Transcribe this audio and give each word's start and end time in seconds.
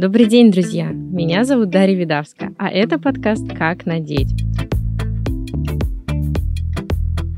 Добрый 0.00 0.26
день, 0.26 0.52
друзья! 0.52 0.92
Меня 0.92 1.42
зовут 1.42 1.70
Дарья 1.70 1.96
Видавска, 1.96 2.54
а 2.56 2.70
это 2.70 3.00
подкаст 3.00 3.48
«Как 3.48 3.84
надеть». 3.84 4.30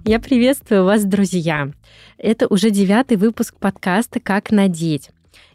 Я 0.05 0.21
приветствую 0.21 0.85
вас, 0.85 1.07
друзья! 1.07 1.73
Это 2.19 2.47
уже 2.49 2.69
девятый 2.69 3.17
выпуск 3.17 3.55
подкаста 3.59 4.21
«Как 4.21 4.51
надеть». 4.51 5.09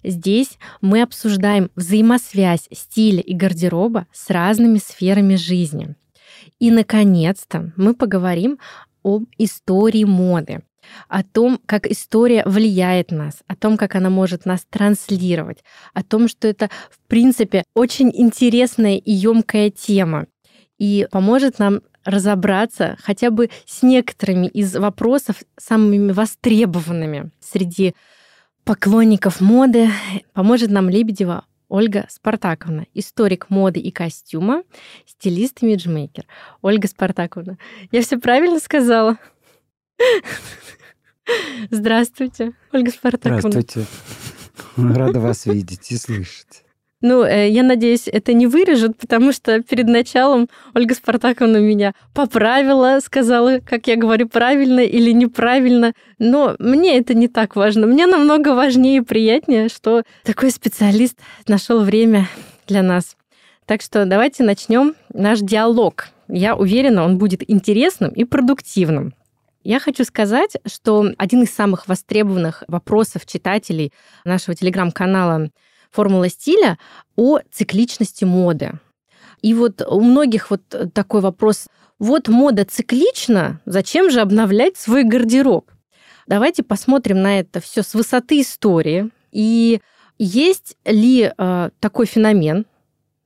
Здесь 0.03 0.57
мы 0.81 1.03
обсуждаем 1.03 1.69
взаимосвязь 1.75 2.67
стиля 2.73 3.21
и 3.21 3.35
гардероба 3.35 4.07
с 4.11 4.31
разными 4.31 4.79
сферами 4.79 5.35
жизни. 5.35 5.93
И, 6.57 6.71
наконец-то, 6.71 7.71
мы 7.77 7.93
поговорим 7.93 8.57
об 9.03 9.25
истории 9.37 10.05
моды, 10.05 10.63
о 11.07 11.23
том, 11.23 11.59
как 11.65 11.87
история 11.87 12.43
влияет 12.45 13.11
нас, 13.11 13.39
о 13.47 13.55
том, 13.55 13.77
как 13.77 13.95
она 13.95 14.09
может 14.09 14.45
нас 14.45 14.65
транслировать, 14.69 15.63
о 15.93 16.03
том, 16.03 16.27
что 16.27 16.47
это, 16.47 16.69
в 16.89 16.99
принципе, 17.07 17.63
очень 17.73 18.11
интересная 18.13 18.97
и 18.97 19.11
емкая 19.11 19.69
тема 19.69 20.27
и 20.77 21.07
поможет 21.11 21.59
нам 21.59 21.81
разобраться 22.03 22.97
хотя 23.01 23.31
бы 23.31 23.49
с 23.65 23.81
некоторыми 23.81 24.47
из 24.47 24.75
вопросов 24.75 25.37
самыми 25.57 26.11
востребованными 26.11 27.31
среди 27.39 27.95
поклонников 28.63 29.41
моды. 29.41 29.89
Поможет 30.33 30.69
нам 30.69 30.89
Лебедева 30.89 31.45
Ольга 31.67 32.05
Спартаковна, 32.09 32.85
историк 32.93 33.49
моды 33.49 33.79
и 33.79 33.91
костюма, 33.91 34.63
стилист 35.07 35.63
и 35.63 35.65
миджмейкер. 35.65 36.25
Ольга 36.61 36.87
Спартаковна, 36.87 37.57
я 37.91 38.01
все 38.01 38.17
правильно 38.17 38.59
сказала? 38.59 39.17
Здравствуйте, 41.71 42.53
Ольга 42.71 42.91
Спартаковна. 42.91 43.49
Здравствуйте. 43.49 43.87
Рада 44.77 45.19
вас 45.19 45.45
видеть 45.45 45.91
и 45.91 45.97
слышать. 45.97 46.63
Ну, 47.01 47.23
э, 47.23 47.49
я 47.49 47.61
надеюсь, 47.61 48.07
это 48.07 48.33
не 48.33 48.47
вырежут, 48.47 48.97
потому 48.97 49.31
что 49.31 49.61
перед 49.61 49.87
началом 49.87 50.49
Ольга 50.73 50.95
Спартаковна 50.95 51.57
меня 51.57 51.93
поправила, 52.13 52.99
сказала, 53.03 53.59
как 53.59 53.87
я 53.87 53.95
говорю, 53.95 54.27
правильно 54.27 54.79
или 54.79 55.11
неправильно. 55.11 55.93
Но 56.19 56.55
мне 56.57 56.97
это 56.97 57.13
не 57.13 57.27
так 57.27 57.55
важно. 57.55 57.85
Мне 57.85 58.07
намного 58.07 58.55
важнее 58.55 58.97
и 58.97 59.01
приятнее, 59.01 59.69
что 59.69 60.03
такой 60.23 60.51
специалист 60.51 61.19
нашел 61.47 61.83
время 61.83 62.27
для 62.65 62.81
нас. 62.81 63.17
Так 63.65 63.81
что 63.81 64.05
давайте 64.05 64.43
начнем 64.43 64.95
наш 65.13 65.41
диалог. 65.41 66.07
Я 66.27 66.55
уверена, 66.55 67.03
он 67.03 67.17
будет 67.17 67.47
интересным 67.47 68.11
и 68.11 68.23
продуктивным. 68.23 69.13
Я 69.65 69.79
хочу 69.79 70.03
сказать, 70.03 70.57
что 70.67 71.11
один 71.17 71.41
из 71.41 71.51
самых 71.51 71.87
востребованных 71.87 72.63
вопросов 72.67 73.25
читателей 73.25 73.91
нашего 74.23 74.55
телеграм-канала 74.55 75.49
формула 75.89 76.29
стиля 76.29 76.77
о 77.15 77.39
цикличности 77.51 78.25
моды. 78.25 78.73
И 79.41 79.55
вот 79.55 79.81
у 79.81 80.01
многих 80.01 80.51
вот 80.51 80.61
такой 80.93 81.21
вопрос, 81.21 81.65
вот 81.97 82.27
мода 82.27 82.63
циклична, 82.63 83.59
зачем 83.65 84.11
же 84.11 84.21
обновлять 84.21 84.77
свой 84.77 85.03
гардероб? 85.03 85.71
Давайте 86.27 86.61
посмотрим 86.61 87.23
на 87.23 87.39
это 87.39 87.59
все 87.59 87.81
с 87.81 87.95
высоты 87.95 88.41
истории. 88.41 89.09
И 89.31 89.81
есть 90.19 90.77
ли 90.85 91.33
э, 91.35 91.69
такой 91.79 92.05
феномен, 92.05 92.67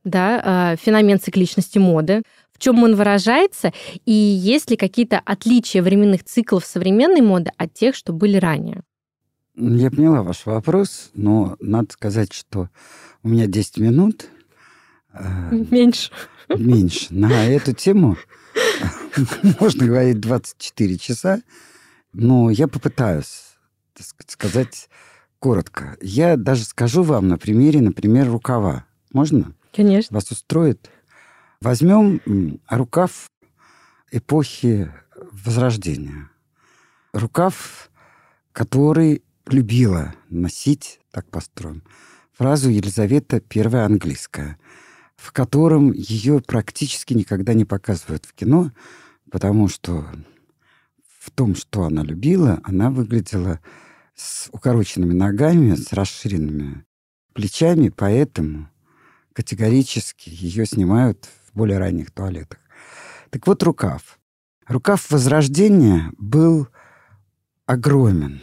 да, 0.04 0.72
э, 0.72 0.76
феномен 0.80 1.20
цикличности 1.20 1.76
моды, 1.76 2.22
чем 2.60 2.84
он 2.84 2.94
выражается, 2.94 3.72
и 4.04 4.12
есть 4.12 4.70
ли 4.70 4.76
какие-то 4.76 5.18
отличия 5.18 5.82
временных 5.82 6.22
циклов 6.22 6.64
современной 6.64 7.22
моды 7.22 7.50
от 7.56 7.74
тех, 7.74 7.96
что 7.96 8.12
были 8.12 8.36
ранее? 8.36 8.82
Я 9.56 9.90
поняла 9.90 10.22
ваш 10.22 10.46
вопрос, 10.46 11.10
но 11.14 11.56
надо 11.58 11.92
сказать, 11.92 12.32
что 12.32 12.68
у 13.22 13.28
меня 13.28 13.46
10 13.46 13.78
минут. 13.78 14.28
Э, 15.12 15.50
меньше. 15.50 16.12
Меньше. 16.48 17.06
На 17.10 17.46
эту 17.46 17.72
тему 17.72 18.16
можно 19.60 19.86
говорить 19.86 20.20
24 20.20 20.98
часа, 20.98 21.42
но 22.12 22.50
я 22.50 22.68
попытаюсь 22.68 23.50
так 23.94 24.30
сказать 24.30 24.88
коротко. 25.38 25.96
Я 26.00 26.36
даже 26.36 26.64
скажу 26.64 27.02
вам 27.02 27.28
на 27.28 27.38
примере, 27.38 27.80
например, 27.80 28.30
рукава. 28.30 28.84
Можно? 29.12 29.54
Конечно. 29.74 30.14
Вас 30.14 30.30
устроит? 30.30 30.90
Возьмем 31.62 32.22
рукав 32.70 33.28
эпохи 34.10 34.90
Возрождения. 35.14 36.30
Рукав, 37.12 37.90
который 38.52 39.22
любила 39.44 40.14
носить, 40.30 41.00
так 41.10 41.28
построен, 41.30 41.82
фразу 42.32 42.70
Елизавета 42.70 43.42
I 43.54 43.84
английская, 43.84 44.58
в 45.16 45.32
котором 45.32 45.92
ее 45.92 46.40
практически 46.40 47.12
никогда 47.12 47.52
не 47.52 47.66
показывают 47.66 48.24
в 48.24 48.32
кино, 48.32 48.72
потому 49.30 49.68
что 49.68 50.06
в 51.18 51.30
том, 51.30 51.54
что 51.54 51.82
она 51.82 52.02
любила, 52.02 52.58
она 52.64 52.90
выглядела 52.90 53.60
с 54.14 54.48
укороченными 54.50 55.12
ногами, 55.12 55.74
с 55.74 55.92
расширенными 55.92 56.86
плечами, 57.34 57.90
поэтому 57.90 58.70
категорически 59.34 60.30
ее 60.30 60.64
снимают 60.64 61.28
более 61.60 61.76
ранних 61.76 62.10
туалетах. 62.10 62.58
Так 63.28 63.46
вот, 63.46 63.62
рукав. 63.62 64.18
Рукав 64.66 65.10
Возрождения 65.10 66.10
был 66.16 66.68
огромен. 67.66 68.40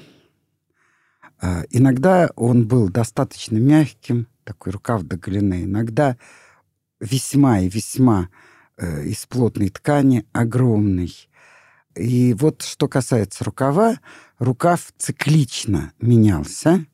А, 1.41 1.63
иногда 1.71 2.29
он 2.35 2.67
был 2.67 2.89
достаточно 2.89 3.57
мягким, 3.57 4.27
такой 4.43 4.71
рукав 4.71 5.01
до 5.01 5.17
голены. 5.17 5.63
Иногда 5.63 6.15
весьма 6.99 7.61
и 7.61 7.69
весьма 7.69 8.29
э, 8.77 9.05
из 9.05 9.25
плотной 9.25 9.69
ткани, 9.69 10.27
огромный. 10.31 11.11
И 11.95 12.35
вот 12.35 12.61
что 12.61 12.87
касается 12.87 13.43
рукава, 13.43 13.99
рукав 14.37 14.93
циклично 14.99 15.91
менялся, 15.99 16.85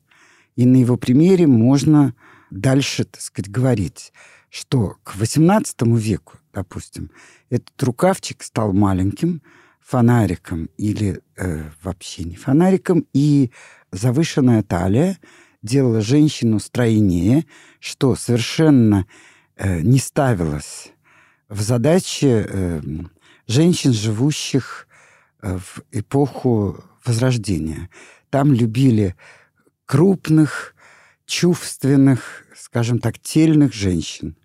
и 0.56 0.64
на 0.64 0.76
его 0.76 0.96
примере 0.96 1.46
можно 1.46 2.14
дальше, 2.50 3.04
так 3.04 3.20
сказать, 3.20 3.50
говорить, 3.50 4.14
что 4.54 4.98
к 5.02 5.16
XVIII 5.16 5.98
веку, 5.98 6.38
допустим, 6.52 7.10
этот 7.50 7.82
рукавчик 7.82 8.40
стал 8.44 8.72
маленьким, 8.72 9.42
фонариком 9.80 10.70
или 10.76 11.20
э, 11.36 11.64
вообще 11.82 12.22
не 12.22 12.36
фонариком, 12.36 13.04
и 13.12 13.50
завышенная 13.90 14.62
талия 14.62 15.18
делала 15.62 16.00
женщину 16.00 16.60
стройнее, 16.60 17.46
что 17.80 18.14
совершенно 18.14 19.06
э, 19.56 19.80
не 19.80 19.98
ставилось 19.98 20.92
в 21.48 21.60
задачи 21.60 22.46
э, 22.46 22.80
женщин, 23.48 23.92
живущих 23.92 24.86
э, 25.42 25.58
в 25.58 25.82
эпоху 25.90 26.84
Возрождения. 27.04 27.90
Там 28.30 28.52
любили 28.52 29.16
крупных, 29.84 30.76
чувственных, 31.26 32.44
скажем 32.54 33.00
так, 33.00 33.18
тельных 33.18 33.74
женщин. 33.74 34.36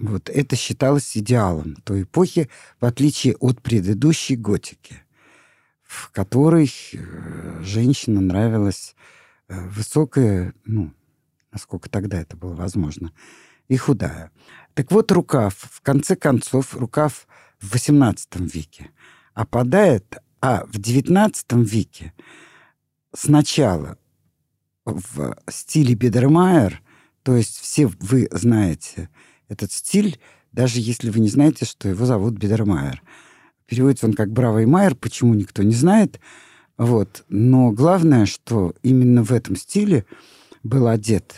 Вот 0.00 0.28
это 0.28 0.56
считалось 0.56 1.16
идеалом 1.16 1.76
той 1.84 2.02
эпохи, 2.02 2.48
в 2.80 2.84
отличие 2.84 3.36
от 3.36 3.62
предыдущей 3.62 4.36
готики 4.36 5.02
в 5.90 6.12
которой 6.12 6.72
э, 6.92 7.62
женщина 7.62 8.20
нравилась 8.20 8.94
э, 9.48 9.60
высокая, 9.70 10.54
ну, 10.64 10.92
насколько 11.50 11.90
тогда 11.90 12.20
это 12.20 12.36
было 12.36 12.54
возможно, 12.54 13.12
и 13.66 13.76
худая. 13.76 14.30
Так 14.74 14.92
вот, 14.92 15.10
рукав, 15.10 15.54
в 15.58 15.80
конце 15.80 16.14
концов, 16.14 16.76
рукав 16.76 17.26
в 17.58 17.74
XVIII 17.74 18.48
веке 18.48 18.92
опадает, 19.34 20.18
а 20.40 20.64
в 20.66 20.78
XIX 20.78 21.34
веке 21.64 22.14
сначала 23.12 23.98
в 24.84 25.36
стиле 25.48 25.96
Бедермайер, 25.96 26.82
то 27.24 27.34
есть 27.34 27.58
все 27.58 27.88
вы 27.88 28.28
знаете 28.30 29.10
этот 29.50 29.70
стиль, 29.72 30.18
даже 30.52 30.80
если 30.80 31.10
вы 31.10 31.20
не 31.20 31.28
знаете, 31.28 31.66
что 31.66 31.88
его 31.88 32.06
зовут 32.06 32.34
Бедермайер– 32.34 33.02
Переводится 33.70 34.06
он 34.06 34.14
как 34.14 34.32
«Бравый 34.32 34.66
Майер», 34.66 34.96
почему 34.96 35.32
никто 35.34 35.62
не 35.62 35.74
знает. 35.74 36.18
Вот. 36.76 37.24
Но 37.28 37.70
главное, 37.70 38.26
что 38.26 38.74
именно 38.82 39.22
в 39.22 39.30
этом 39.30 39.54
стиле 39.54 40.04
был 40.64 40.88
одет 40.88 41.36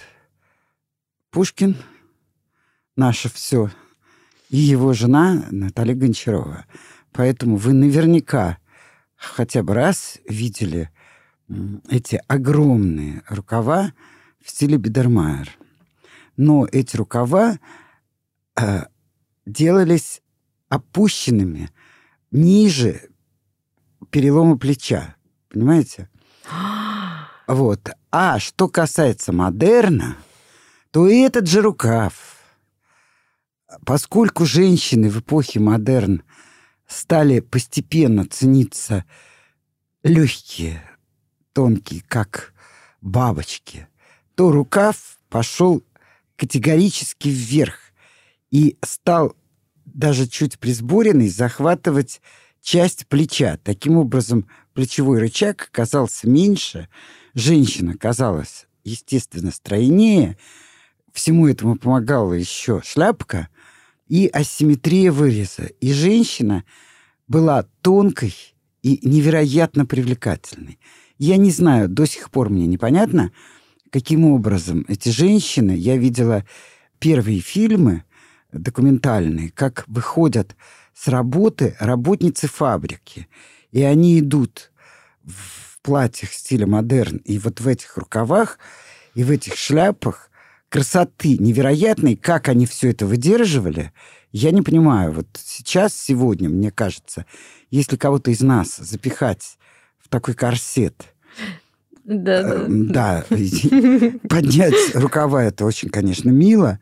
Пушкин, 1.30 1.76
наше 2.96 3.28
все, 3.28 3.70
и 4.48 4.56
его 4.56 4.94
жена 4.94 5.44
Наталья 5.50 5.94
Гончарова. 5.94 6.64
Поэтому 7.12 7.56
вы 7.56 7.74
наверняка 7.74 8.56
хотя 9.14 9.62
бы 9.62 9.74
раз 9.74 10.18
видели 10.26 10.88
эти 11.90 12.18
огромные 12.28 13.24
рукава 13.28 13.92
в 14.42 14.48
стиле 14.48 14.78
Бидермайер. 14.78 15.50
Но 16.38 16.66
эти 16.72 16.96
рукава 16.96 17.58
э, 18.56 18.84
делались 19.46 20.22
опущенными– 20.68 21.70
ниже 22.32 23.10
перелома 24.10 24.58
плеча. 24.58 25.14
Понимаете? 25.48 26.08
Вот. 27.48 27.90
А 28.12 28.38
что 28.38 28.68
касается 28.68 29.32
модерна, 29.32 30.16
то 30.92 31.08
этот 31.08 31.48
же 31.48 31.60
рукав, 31.60 32.40
поскольку 33.84 34.46
женщины 34.46 35.10
в 35.10 35.18
эпохе 35.20 35.58
модерн 35.58 36.22
стали 36.86 37.40
постепенно 37.40 38.24
цениться 38.26 39.04
легкие, 40.04 40.88
тонкие, 41.52 42.04
как 42.06 42.54
бабочки, 43.00 43.88
то 44.36 44.52
рукав 44.52 45.18
пошел 45.28 45.82
категорически 46.36 47.28
вверх 47.28 47.81
и 48.52 48.76
стал 48.84 49.34
даже 49.86 50.28
чуть 50.28 50.60
присборенный 50.60 51.28
захватывать 51.28 52.20
часть 52.60 53.08
плеча. 53.08 53.58
Таким 53.64 53.96
образом, 53.96 54.46
плечевой 54.74 55.18
рычаг 55.18 55.70
казался 55.72 56.28
меньше, 56.28 56.88
женщина 57.34 57.96
казалась, 57.96 58.66
естественно, 58.84 59.50
стройнее. 59.50 60.36
Всему 61.12 61.48
этому 61.48 61.76
помогала 61.76 62.34
еще 62.34 62.80
шляпка 62.84 63.48
и 64.06 64.28
асимметрия 64.28 65.10
выреза. 65.10 65.64
И 65.80 65.92
женщина 65.92 66.64
была 67.26 67.64
тонкой 67.80 68.34
и 68.82 69.00
невероятно 69.02 69.86
привлекательной. 69.86 70.78
Я 71.18 71.36
не 71.38 71.50
знаю, 71.50 71.88
до 71.88 72.06
сих 72.06 72.30
пор 72.30 72.50
мне 72.50 72.66
непонятно, 72.66 73.32
каким 73.90 74.26
образом 74.26 74.84
эти 74.88 75.08
женщины, 75.08 75.72
я 75.72 75.96
видела 75.96 76.44
первые 76.98 77.40
фильмы 77.40 78.04
документальные, 78.52 79.50
как 79.50 79.84
выходят 79.86 80.56
с 80.94 81.08
работы 81.08 81.76
работницы 81.80 82.48
фабрики, 82.48 83.28
и 83.70 83.82
они 83.82 84.18
идут 84.18 84.70
в 85.24 85.80
платьях 85.82 86.32
стиля 86.32 86.66
модерн 86.66 87.16
и 87.18 87.38
вот 87.38 87.60
в 87.60 87.68
этих 87.68 87.96
рукавах 87.96 88.58
и 89.14 89.24
в 89.24 89.30
этих 89.30 89.56
шляпах 89.56 90.30
красоты 90.68 91.36
невероятной, 91.38 92.16
как 92.16 92.48
они 92.48 92.66
все 92.66 92.90
это 92.90 93.06
выдерживали, 93.06 93.92
я 94.32 94.50
не 94.52 94.62
понимаю. 94.62 95.12
Вот 95.12 95.26
сейчас, 95.34 95.94
сегодня, 95.94 96.48
мне 96.48 96.70
кажется, 96.70 97.26
если 97.70 97.96
кого-то 97.96 98.30
из 98.30 98.40
нас 98.40 98.76
запихать 98.76 99.58
в 99.98 100.08
такой 100.08 100.34
корсет, 100.34 101.14
да, 102.04 102.42
да. 102.42 102.64
да, 102.68 103.24
поднять 104.28 104.94
рукава, 104.94 105.44
это 105.44 105.64
очень, 105.64 105.90
конечно, 105.90 106.30
мило, 106.30 106.80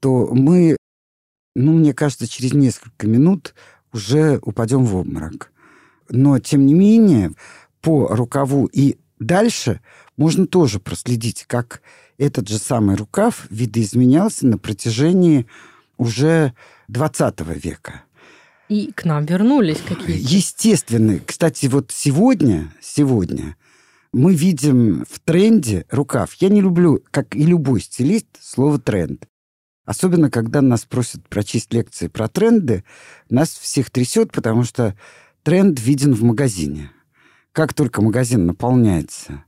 то 0.00 0.28
мы, 0.32 0.76
ну, 1.54 1.72
мне 1.72 1.92
кажется, 1.92 2.26
через 2.26 2.52
несколько 2.52 3.06
минут 3.06 3.54
уже 3.92 4.38
упадем 4.42 4.84
в 4.84 4.96
обморок. 4.96 5.52
Но, 6.08 6.38
тем 6.38 6.66
не 6.66 6.74
менее, 6.74 7.32
по 7.80 8.08
рукаву 8.08 8.66
и 8.66 8.98
дальше 9.18 9.80
можно 10.16 10.46
тоже 10.46 10.80
проследить, 10.80 11.44
как 11.46 11.82
этот 12.18 12.48
же 12.48 12.58
самый 12.58 12.96
рукав 12.96 13.46
видоизменялся 13.50 14.46
на 14.46 14.58
протяжении 14.58 15.46
уже 15.96 16.54
20 16.88 17.40
века. 17.62 18.02
И 18.68 18.92
к 18.92 19.04
нам 19.04 19.26
вернулись 19.26 19.80
какие-то. 19.86 20.12
Естественно. 20.12 21.20
Кстати, 21.24 21.66
вот 21.66 21.90
сегодня, 21.90 22.72
сегодня 22.80 23.56
мы 24.12 24.34
видим 24.34 25.04
в 25.10 25.20
тренде 25.20 25.84
рукав. 25.90 26.34
Я 26.34 26.48
не 26.48 26.60
люблю, 26.60 27.02
как 27.10 27.34
и 27.34 27.44
любой 27.44 27.80
стилист, 27.80 28.26
слово 28.40 28.78
«тренд». 28.78 29.26
Особенно, 29.84 30.30
когда 30.30 30.60
нас 30.60 30.84
просят 30.84 31.28
прочесть 31.28 31.72
лекции 31.72 32.08
про 32.08 32.28
тренды, 32.28 32.84
нас 33.28 33.50
всех 33.50 33.90
трясет, 33.90 34.32
потому 34.32 34.62
что 34.64 34.96
тренд 35.42 35.80
виден 35.80 36.14
в 36.14 36.22
магазине. 36.22 36.90
Как 37.52 37.74
только 37.74 38.00
магазин 38.00 38.46
наполняется 38.46 39.44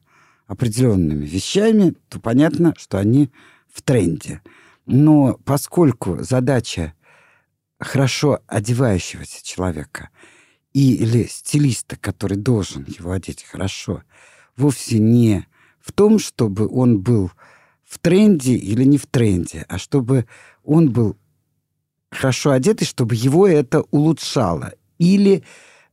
определенными 0.46 1.24
вещами, 1.24 1.94
то 2.08 2.20
понятно, 2.20 2.74
что 2.76 2.98
они 2.98 3.30
в 3.72 3.82
тренде. 3.82 4.42
Но 4.86 5.38
поскольку 5.44 6.22
задача 6.22 6.94
хорошо 7.78 8.40
одевающегося 8.46 9.44
человека 9.44 10.10
или 10.72 11.24
стилиста, 11.24 11.96
который 11.96 12.36
должен 12.36 12.84
его 12.86 13.12
одеть 13.12 13.44
хорошо– 13.44 14.02
вовсе 14.56 14.98
не 14.98 15.46
в 15.80 15.92
том, 15.92 16.18
чтобы 16.18 16.68
он 16.68 17.00
был 17.00 17.30
в 17.94 17.98
тренде 18.00 18.54
или 18.54 18.82
не 18.82 18.98
в 18.98 19.06
тренде, 19.06 19.64
а 19.68 19.78
чтобы 19.78 20.26
он 20.64 20.90
был 20.90 21.16
хорошо 22.10 22.50
одет, 22.50 22.82
и 22.82 22.84
чтобы 22.84 23.14
его 23.14 23.46
это 23.46 23.82
улучшало. 23.92 24.72
Или 24.98 25.44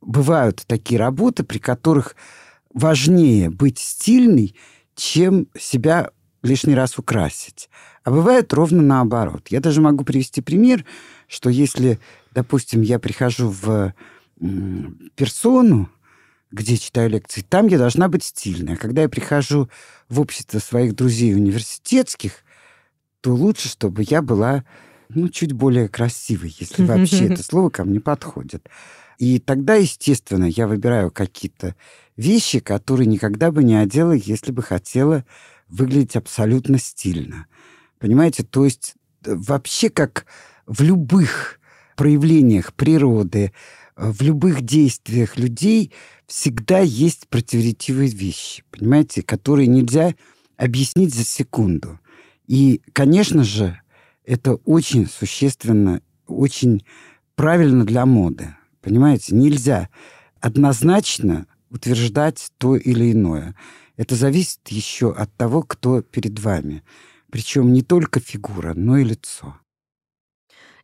бывают 0.01 0.63
такие 0.65 0.99
работы, 0.99 1.43
при 1.43 1.59
которых 1.59 2.15
важнее 2.73 3.51
быть 3.51 3.77
стильной, 3.77 4.55
чем 4.95 5.47
себя 5.59 6.09
лишний 6.41 6.73
раз 6.73 6.97
украсить. 6.97 7.69
А 8.03 8.09
бывает 8.09 8.51
ровно 8.51 8.81
наоборот. 8.81 9.49
Я 9.49 9.59
даже 9.59 9.79
могу 9.79 10.03
привести 10.03 10.41
пример, 10.41 10.85
что 11.27 11.51
если, 11.51 11.99
допустим, 12.33 12.81
я 12.81 12.97
прихожу 12.97 13.49
в 13.49 13.93
персону, 15.15 15.87
где 16.51 16.77
читаю 16.77 17.09
лекции, 17.09 17.41
там 17.41 17.67
я 17.67 17.77
должна 17.77 18.07
быть 18.07 18.23
стильной. 18.23 18.73
А 18.73 18.77
когда 18.77 19.03
я 19.03 19.09
прихожу 19.09 19.69
в 20.09 20.19
общество 20.19 20.59
своих 20.59 20.95
друзей 20.95 21.33
университетских, 21.33 22.43
то 23.21 23.33
лучше, 23.33 23.69
чтобы 23.69 24.03
я 24.07 24.21
была 24.21 24.65
ну, 25.09 25.29
чуть 25.29 25.53
более 25.53 25.87
красивой, 25.87 26.55
если 26.59 26.83
вообще 26.85 27.27
это 27.27 27.43
слово 27.43 27.69
ко 27.69 27.83
мне 27.83 27.99
подходит. 27.99 28.69
И 29.17 29.39
тогда, 29.39 29.75
естественно, 29.75 30.45
я 30.45 30.67
выбираю 30.67 31.11
какие-то 31.11 31.75
вещи, 32.17 32.59
которые 32.59 33.07
никогда 33.07 33.51
бы 33.51 33.63
не 33.63 33.75
одела, 33.75 34.13
если 34.13 34.51
бы 34.51 34.63
хотела 34.63 35.25
выглядеть 35.67 36.15
абсолютно 36.15 36.79
стильно. 36.79 37.45
Понимаете? 37.99 38.43
То 38.43 38.65
есть 38.65 38.95
э, 39.23 39.35
вообще 39.35 39.89
как 39.89 40.25
в 40.65 40.81
любых 40.81 41.59
проявлениях 41.95 42.73
природы, 42.73 43.53
в 43.95 44.21
любых 44.21 44.61
действиях 44.61 45.37
людей 45.37 45.91
всегда 46.27 46.79
есть 46.79 47.27
противоречивые 47.27 48.09
вещи, 48.09 48.63
понимаете, 48.71 49.21
которые 49.21 49.67
нельзя 49.67 50.15
объяснить 50.57 51.13
за 51.13 51.23
секунду. 51.23 51.99
И, 52.47 52.81
конечно 52.93 53.43
же, 53.43 53.79
это 54.25 54.55
очень 54.65 55.07
существенно, 55.07 56.01
очень 56.27 56.83
правильно 57.35 57.85
для 57.85 58.05
моды. 58.05 58.55
Понимаете, 58.81 59.35
нельзя 59.35 59.89
однозначно 60.39 61.47
утверждать 61.69 62.51
то 62.57 62.75
или 62.75 63.11
иное. 63.11 63.55
Это 63.97 64.15
зависит 64.15 64.67
еще 64.69 65.11
от 65.11 65.33
того, 65.35 65.63
кто 65.63 66.01
перед 66.01 66.39
вами. 66.39 66.83
Причем 67.31 67.71
не 67.73 67.81
только 67.81 68.19
фигура, 68.19 68.73
но 68.73 68.97
и 68.97 69.03
лицо. 69.03 69.55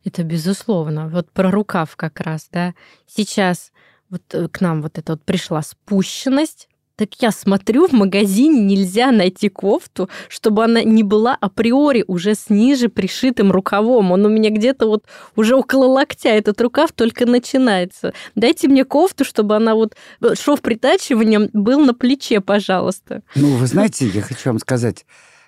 Это 0.08 0.22
безусловно. 0.22 1.08
Вот 1.08 1.30
про 1.30 1.50
рукав 1.50 1.94
как 1.94 2.20
раз, 2.20 2.48
да. 2.50 2.72
Сейчас 3.06 3.72
вот 4.08 4.22
э, 4.32 4.48
к 4.48 4.62
нам 4.62 4.80
вот 4.80 4.96
это 4.96 5.12
вот 5.12 5.22
пришла 5.22 5.60
спущенность, 5.60 6.66
так 6.96 7.10
я 7.20 7.30
смотрю, 7.30 7.86
в 7.86 7.92
магазине 7.92 8.58
нельзя 8.62 9.12
найти 9.12 9.50
кофту, 9.50 10.08
чтобы 10.28 10.64
она 10.64 10.82
не 10.82 11.02
была 11.02 11.36
априори 11.38 12.04
уже 12.06 12.34
с 12.34 12.48
ниже 12.48 12.88
пришитым 12.88 13.52
рукавом. 13.52 14.10
Он 14.12 14.24
у 14.24 14.30
меня 14.30 14.48
где-то 14.48 14.86
вот 14.86 15.04
уже 15.36 15.54
около 15.54 15.84
локтя 15.84 16.30
этот 16.30 16.58
рукав 16.62 16.92
только 16.92 17.26
начинается. 17.26 18.14
Дайте 18.34 18.66
мне 18.66 18.86
кофту, 18.86 19.26
чтобы 19.26 19.56
она 19.56 19.74
вот 19.74 19.94
э, 20.22 20.34
шов 20.34 20.62
притачиванием 20.62 21.50
был 21.52 21.80
на 21.84 21.92
плече, 21.92 22.40
пожалуйста. 22.40 23.20
Ну, 23.34 23.56
вы 23.56 23.66
знаете, 23.66 24.06
я 24.06 24.22
хочу 24.22 24.48
вам 24.48 24.58
сказать, 24.58 25.04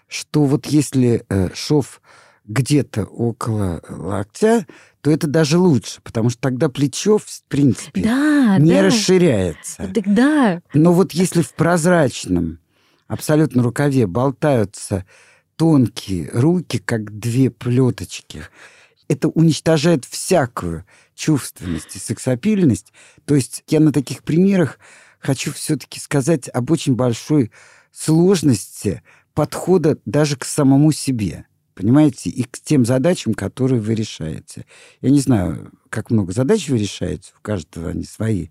что 0.06 0.44
вот 0.44 0.66
если 0.66 1.24
э, 1.30 1.48
шов 1.54 2.02
где-то 2.50 3.04
около 3.04 3.80
локтя, 3.88 4.66
то 5.02 5.10
это 5.10 5.28
даже 5.28 5.56
лучше, 5.56 6.00
потому 6.02 6.30
что 6.30 6.40
тогда 6.40 6.68
плечо, 6.68 7.18
в 7.18 7.42
принципе, 7.48 8.02
да, 8.02 8.58
не 8.58 8.72
да. 8.72 8.82
расширяется. 8.82 9.90
Так 9.94 10.12
да. 10.12 10.60
Но 10.74 10.92
вот 10.92 11.12
если 11.12 11.42
в 11.42 11.54
прозрачном 11.54 12.58
абсолютно 13.06 13.62
рукаве 13.62 14.08
болтаются 14.08 15.06
тонкие 15.54 16.28
руки, 16.32 16.78
как 16.78 17.16
две 17.18 17.50
плеточки, 17.50 18.42
это 19.06 19.28
уничтожает 19.28 20.04
всякую 20.04 20.84
чувственность 21.14 21.94
и 21.94 22.00
сексапильность. 22.00 22.92
То 23.26 23.36
есть 23.36 23.62
я 23.68 23.78
на 23.78 23.92
таких 23.92 24.24
примерах 24.24 24.80
хочу 25.20 25.52
все-таки 25.52 26.00
сказать 26.00 26.48
об 26.48 26.72
очень 26.72 26.96
большой 26.96 27.52
сложности 27.92 29.04
подхода 29.34 29.98
даже 30.04 30.36
к 30.36 30.44
самому 30.44 30.90
себе 30.90 31.46
понимаете, 31.80 32.28
и 32.28 32.42
к 32.42 32.60
тем 32.60 32.84
задачам, 32.84 33.32
которые 33.32 33.80
вы 33.80 33.94
решаете. 33.94 34.66
Я 35.00 35.08
не 35.08 35.20
знаю, 35.20 35.72
как 35.88 36.10
много 36.10 36.32
задач 36.32 36.68
вы 36.68 36.76
решаете, 36.76 37.32
у 37.38 37.40
каждого 37.40 37.90
они 37.90 38.04
свои, 38.04 38.48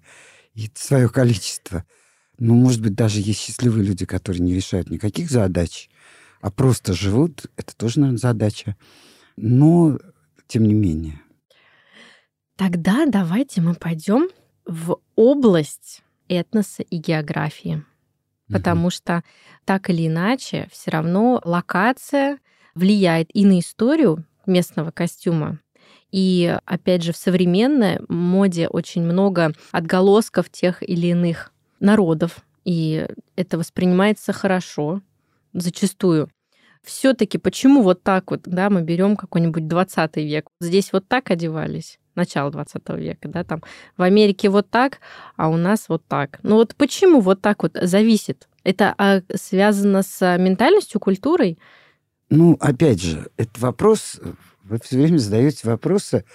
и 0.55 0.69
свое 0.73 1.09
количество. 1.09 1.85
Ну, 2.39 2.55
может 2.55 2.81
быть, 2.81 2.95
даже 2.95 3.19
есть 3.19 3.39
счастливые 3.39 3.85
люди, 3.85 4.05
которые 4.05 4.41
не 4.41 4.55
решают 4.55 4.89
никаких 4.89 5.29
задач, 5.29 5.89
а 6.41 6.49
просто 6.49 6.93
живут. 6.93 7.45
Это 7.55 7.75
тоже, 7.75 7.99
наверное, 7.99 8.19
задача. 8.19 8.75
Но, 9.37 9.99
тем 10.47 10.63
не 10.63 10.73
менее. 10.73 11.21
Тогда 12.55 13.05
давайте 13.05 13.61
мы 13.61 13.75
пойдем 13.75 14.29
в 14.65 14.97
область 15.15 16.01
этноса 16.27 16.81
и 16.81 16.97
географии. 16.97 17.85
Потому 18.51 18.89
что 18.89 19.23
так 19.65 19.91
или 19.91 20.07
иначе, 20.07 20.67
все 20.71 20.89
равно 20.89 21.39
локация 21.45 22.39
влияет 22.75 23.29
и 23.33 23.45
на 23.45 23.59
историю 23.59 24.25
местного 24.45 24.91
костюма, 24.91 25.59
и, 26.11 26.57
опять 26.65 27.03
же, 27.03 27.13
в 27.13 27.17
современной 27.17 27.99
моде 28.07 28.67
очень 28.67 29.03
много 29.03 29.53
отголосков 29.71 30.49
тех 30.49 30.81
или 30.87 31.07
иных 31.07 31.51
народов, 31.79 32.43
и 32.65 33.07
это 33.35 33.57
воспринимается 33.57 34.33
хорошо, 34.33 35.01
зачастую. 35.53 36.29
Все-таки 36.83 37.37
почему 37.37 37.83
вот 37.83 38.03
так 38.03 38.31
вот, 38.31 38.41
да, 38.45 38.69
мы 38.69 38.81
берем 38.81 39.15
какой-нибудь 39.15 39.67
20 39.67 40.17
век, 40.17 40.47
здесь 40.61 40.91
вот 40.93 41.07
так 41.07 41.29
одевались, 41.29 41.99
начало 42.15 42.51
20 42.51 42.89
века, 42.89 43.27
да, 43.27 43.43
там 43.43 43.61
в 43.97 44.01
Америке 44.01 44.49
вот 44.49 44.69
так, 44.69 44.99
а 45.35 45.49
у 45.49 45.57
нас 45.57 45.85
вот 45.89 46.03
так. 46.07 46.39
Ну 46.41 46.55
вот 46.55 46.75
почему 46.75 47.19
вот 47.19 47.41
так 47.41 47.63
вот 47.63 47.77
зависит? 47.79 48.47
Это 48.63 48.93
а, 48.97 49.21
связано 49.35 50.03
с 50.03 50.37
ментальностью, 50.37 50.99
культурой? 50.99 51.59
Ну, 52.29 52.57
опять 52.59 53.01
же, 53.01 53.29
этот 53.37 53.57
вопрос, 53.59 54.19
вы 54.63 54.79
все 54.83 54.97
время 54.97 55.17
задаете 55.17 55.67
вопросы 55.67 56.25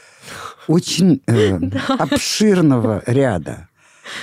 очень 0.66 1.22
э, 1.26 1.56
обширного 1.98 3.02
ряда. 3.06 3.68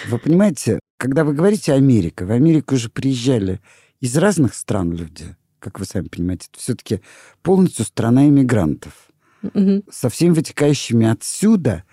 Вы 0.10 0.20
понимаете, 0.20 0.80
когда 0.98 1.24
вы 1.24 1.34
говорите 1.34 1.74
Америка, 1.74 2.25
в 2.25 2.32
Америку 2.32 2.75
уже 2.75 2.90
приезжали 2.90 3.62
из 4.01 4.18
разных 4.18 4.54
стран 4.54 4.92
люди, 4.92 5.36
как 5.60 5.80
вы 5.80 5.86
сами 5.86 6.08
понимаете, 6.08 6.48
это 6.51 6.60
все-таки 6.60 7.01
полностью 7.42 7.86
страна 7.86 8.28
иммигрантов, 8.28 8.94
угу. 9.42 9.84
со 9.90 10.10
всеми 10.10 10.34
вытекающими 10.34 11.08
отсюда 11.08 11.84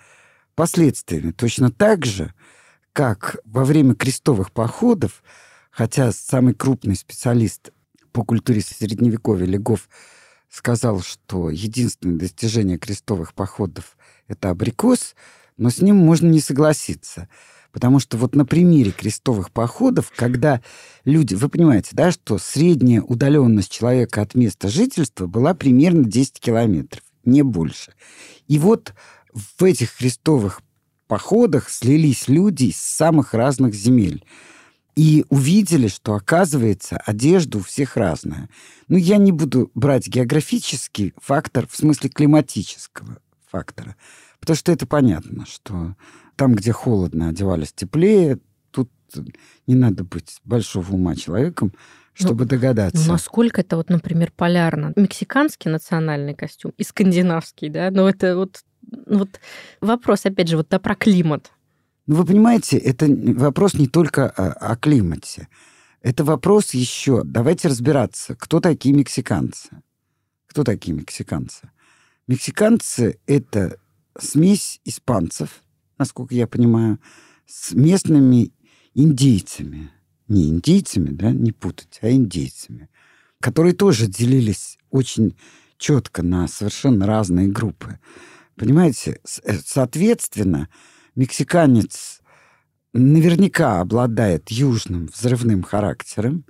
последствиями. 0.55 1.31
Точно 1.31 1.71
так 1.71 2.05
же, 2.05 2.33
как 2.93 3.37
во 3.45 3.63
время 3.63 3.95
крестовых 3.95 4.51
походов, 4.51 5.23
хотя 5.71 6.11
самый 6.11 6.53
крупный 6.53 6.95
специалист 6.95 7.71
по 8.11 8.23
культуре 8.23 8.61
Средневековья 8.61 9.45
Легов 9.45 9.89
сказал, 10.49 11.01
что 11.01 11.49
единственное 11.49 12.17
достижение 12.17 12.77
крестовых 12.77 13.33
походов– 13.33 13.97
это 14.27 14.49
абрикос, 14.49 15.15
но 15.57 15.69
с 15.69 15.79
ним 15.81 15.97
можно 15.97 16.27
не 16.27 16.39
согласиться– 16.41 17.27
Потому 17.71 17.99
что 17.99 18.17
вот 18.17 18.35
на 18.35 18.45
примере 18.45 18.91
крестовых 18.91 19.51
походов, 19.51 20.11
когда 20.15 20.61
люди... 21.05 21.35
Вы 21.35 21.49
понимаете, 21.49 21.89
да, 21.93 22.11
что 22.11 22.37
средняя 22.37 23.01
удаленность 23.01 23.71
человека 23.71 24.21
от 24.21 24.35
места 24.35 24.69
жительства 24.69 25.27
была 25.27 25.53
примерно 25.53 26.03
10 26.03 26.39
километров, 26.39 27.03
не 27.25 27.43
больше. 27.43 27.93
И 28.47 28.57
вот 28.57 28.93
в 29.33 29.63
этих 29.63 29.95
крестовых 29.95 30.61
походах 31.07 31.69
слились 31.69 32.27
люди 32.27 32.65
из 32.65 32.77
самых 32.77 33.33
разных 33.33 33.75
земель. 33.75 34.25
И 34.95 35.25
увидели, 35.29 35.87
что, 35.87 36.15
оказывается, 36.15 36.97
одежда 36.97 37.59
у 37.59 37.61
всех 37.61 37.95
разная. 37.95 38.49
Ну, 38.87 38.97
я 38.97 39.17
не 39.17 39.31
буду 39.31 39.71
брать 39.73 40.07
географический 40.07 41.13
фактор 41.21 41.67
в 41.67 41.75
смысле 41.75 42.09
климатического 42.09 43.19
фактора, 43.47 43.95
потому 44.39 44.57
что 44.57 44.71
это 44.71 44.85
понятно, 44.85 45.45
что 45.45 45.95
там, 46.35 46.55
где 46.55 46.71
холодно, 46.71 47.29
одевались 47.29 47.73
теплее. 47.73 48.39
Тут 48.71 48.89
не 49.67 49.75
надо 49.75 50.03
быть 50.03 50.39
большого 50.43 50.93
ума 50.93 51.15
человеком, 51.15 51.73
чтобы 52.13 52.43
ну, 52.43 52.49
догадаться. 52.49 53.01
Ну, 53.05 53.13
насколько 53.13 53.61
это 53.61 53.77
вот, 53.77 53.89
например, 53.89 54.31
полярно? 54.35 54.93
Мексиканский 54.95 55.71
национальный 55.71 56.33
костюм 56.35 56.73
и 56.77 56.83
скандинавский, 56.83 57.69
да? 57.69 57.91
Но 57.91 58.09
это 58.09 58.35
вот, 58.35 58.59
ну 58.81 59.19
вот 59.19 59.39
вопрос, 59.81 60.25
опять 60.25 60.49
же, 60.49 60.57
вот 60.57 60.67
да, 60.69 60.79
про 60.79 60.95
климат. 60.95 61.51
Ну, 62.09 62.15
вы 62.15 62.25
понимаете, 62.25 62.77
это 62.77 63.05
вопрос 63.07 63.75
не 63.75 63.85
только 63.85 64.27
о, 64.27 64.71
о 64.71 64.75
климате. 64.77 65.47
Это 66.01 66.23
вопрос 66.23 66.73
еще... 66.73 67.21
Давайте 67.23 67.67
разбираться, 67.67 68.33
кто 68.33 68.59
такие 68.59 68.95
мексиканцы. 68.95 69.83
Кто 70.47 70.63
такие 70.63 70.97
мексиканцы? 70.97 71.69
Мексиканцы— 72.25 73.19
это 73.27 73.77
смесь 74.17 74.81
испанцев, 74.85 75.61
насколько 75.99 76.33
я 76.33 76.47
понимаю, 76.47 76.97
с 77.45 77.73
местными 77.73 78.53
индейцами. 78.95 79.91
Не 80.27 80.49
индейцами, 80.49 81.11
да, 81.11 81.29
не 81.29 81.51
путать, 81.51 81.99
а 82.01 82.09
индейцами, 82.09 82.89
которые 83.39 83.75
тоже 83.75 84.07
делились 84.07 84.79
очень 84.89 85.37
четко 85.77 86.23
на 86.23 86.47
совершенно 86.47 87.05
разные 87.05 87.49
группы. 87.49 87.99
Понимаете, 88.55 89.19
э, 89.43 89.59
соответственно, 89.63 90.69
мексиканец 91.15 92.21
наверняка 92.93 93.81
обладает 93.81 94.49
южным 94.49 95.07
взрывным 95.07 95.63
характером, 95.63 96.45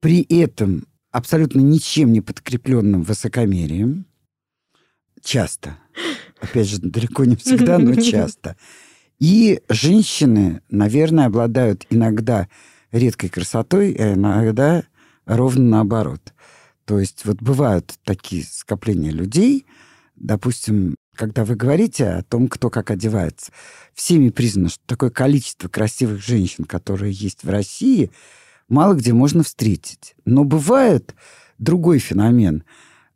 при 0.00 0.22
этом 0.22 0.86
абсолютно 1.10 1.60
ничем 1.60 2.12
не 2.12 2.20
подкрепленным 2.20 3.02
высокомерием, 3.02 4.06
часто, 5.22 5.78
опять 6.40 6.68
же, 6.68 6.78
далеко 6.80 7.24
не 7.24 7.36
всегда, 7.36 7.78
но 7.78 7.94
часто, 8.00 8.56
и 9.18 9.62
женщины, 9.68 10.62
наверное, 10.68 11.26
обладают 11.26 11.86
иногда 11.90 12.48
редкой 12.92 13.30
красотой, 13.30 13.92
а 13.98 14.14
иногда 14.14 14.84
ровно 15.24 15.64
наоборот. 15.64 16.34
То 16.84 17.00
есть 17.00 17.24
вот 17.24 17.42
бывают 17.42 17.94
такие 18.04 18.44
скопления 18.44 19.10
людей, 19.10 19.66
допустим, 20.14 20.94
когда 21.16 21.44
вы 21.44 21.56
говорите 21.56 22.06
о 22.06 22.22
том, 22.22 22.48
кто 22.48 22.70
как 22.70 22.90
одевается, 22.90 23.50
всеми 23.94 24.30
признано, 24.30 24.68
что 24.68 24.80
такое 24.86 25.10
количество 25.10 25.68
красивых 25.68 26.22
женщин, 26.22 26.64
которые 26.64 27.12
есть 27.12 27.42
в 27.42 27.50
России, 27.50 28.10
мало 28.68 28.94
где 28.94 29.12
можно 29.12 29.42
встретить. 29.42 30.14
Но 30.24 30.44
бывает 30.44 31.14
другой 31.58 31.98
феномен. 31.98 32.64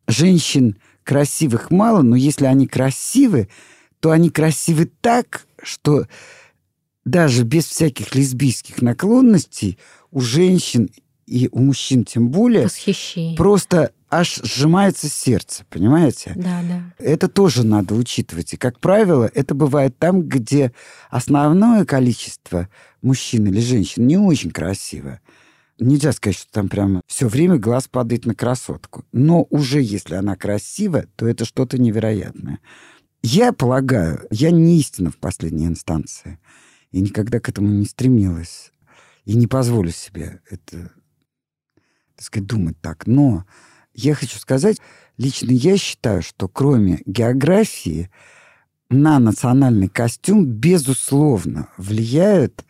Женщин 0.08 0.78
красивых 1.04 1.70
мало, 1.70 2.02
но 2.02 2.16
если 2.16 2.46
они 2.46 2.66
красивы, 2.66 3.48
то 4.00 4.10
они 4.10 4.30
красивы 4.30 4.90
так, 5.00 5.46
что 5.62 6.06
даже 7.04 7.44
без 7.44 7.66
всяких 7.66 8.14
лесбийских 8.14 8.82
наклонностей 8.82 9.78
у 10.10 10.20
женщин 10.20 10.90
и 11.26 11.48
у 11.52 11.60
мужчин 11.60 12.04
тем 12.04 12.30
более 12.30 12.64
Восхищение. 12.64 13.36
просто 13.36 13.92
аж 14.10 14.40
сжимается 14.42 15.08
сердце, 15.08 15.64
понимаете? 15.70 16.32
Да, 16.34 16.60
да. 16.68 16.82
Это 16.98 17.28
тоже 17.28 17.64
надо 17.64 17.94
учитывать. 17.94 18.52
И, 18.52 18.56
как 18.56 18.80
правило, 18.80 19.30
это 19.32 19.54
бывает 19.54 19.98
там, 19.98 20.22
где 20.22 20.72
основное 21.10 21.84
количество 21.84 22.68
мужчин 23.02 23.46
или 23.46 23.60
женщин 23.60 24.06
не 24.06 24.16
очень 24.16 24.50
красиво. 24.50 25.20
Нельзя 25.78 26.12
сказать, 26.12 26.36
что 26.36 26.52
там 26.52 26.68
прямо 26.68 27.00
все 27.06 27.26
время 27.26 27.56
глаз 27.56 27.88
падает 27.88 28.26
на 28.26 28.34
красотку. 28.34 29.04
Но 29.12 29.46
уже 29.48 29.80
если 29.80 30.16
она 30.16 30.36
красива, 30.36 31.06
то 31.16 31.26
это 31.26 31.44
что-то 31.44 31.78
невероятное. 31.78 32.58
Я 33.22 33.52
полагаю, 33.52 34.26
я 34.30 34.50
не 34.50 34.78
истина 34.78 35.10
в 35.10 35.16
последней 35.16 35.66
инстанции. 35.66 36.38
И 36.90 37.00
никогда 37.00 37.38
к 37.38 37.48
этому 37.48 37.68
не 37.68 37.86
стремилась. 37.86 38.72
И 39.24 39.34
не 39.34 39.46
позволю 39.46 39.90
себе 39.90 40.40
это, 40.50 40.90
так 42.16 42.24
сказать, 42.24 42.46
думать 42.48 42.80
так. 42.80 43.06
Но 43.06 43.44
я 43.94 44.14
хочу 44.14 44.38
сказать, 44.38 44.78
лично 45.18 45.50
я 45.50 45.76
считаю, 45.76 46.22
что 46.22 46.48
кроме 46.48 47.00
географии 47.06 48.10
на 48.88 49.18
национальный 49.18 49.88
костюм, 49.88 50.46
безусловно, 50.46 51.68
влияют 51.76 52.64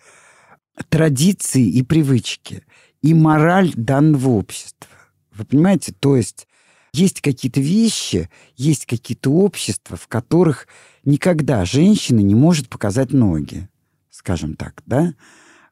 традиции 0.88 1.66
и 1.66 1.82
привычки, 1.82 2.64
и 3.02 3.14
мораль 3.14 3.72
данного 3.74 4.30
общества. 4.30 4.90
Вы 5.32 5.44
понимаете? 5.44 5.94
То 5.98 6.16
есть 6.16 6.46
есть 6.92 7.20
какие-то 7.20 7.60
вещи, 7.60 8.28
есть 8.56 8.86
какие-то 8.86 9.30
общества, 9.30 9.96
в 9.96 10.08
которых 10.08 10.66
никогда 11.04 11.64
женщина 11.64 12.20
не 12.20 12.34
может 12.34 12.68
показать 12.68 13.12
ноги, 13.12 13.68
скажем 14.10 14.54
так, 14.54 14.82
да? 14.86 15.14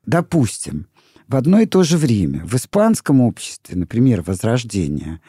Допустим, 0.07 0.87
в 1.29 1.37
одно 1.37 1.61
и 1.61 1.67
то 1.67 1.83
же 1.83 1.99
время 1.99 2.45
в 2.45 2.55
испанском 2.55 3.21
обществе, 3.21 3.77
например, 3.77 4.23
Возрождения, 4.23 5.21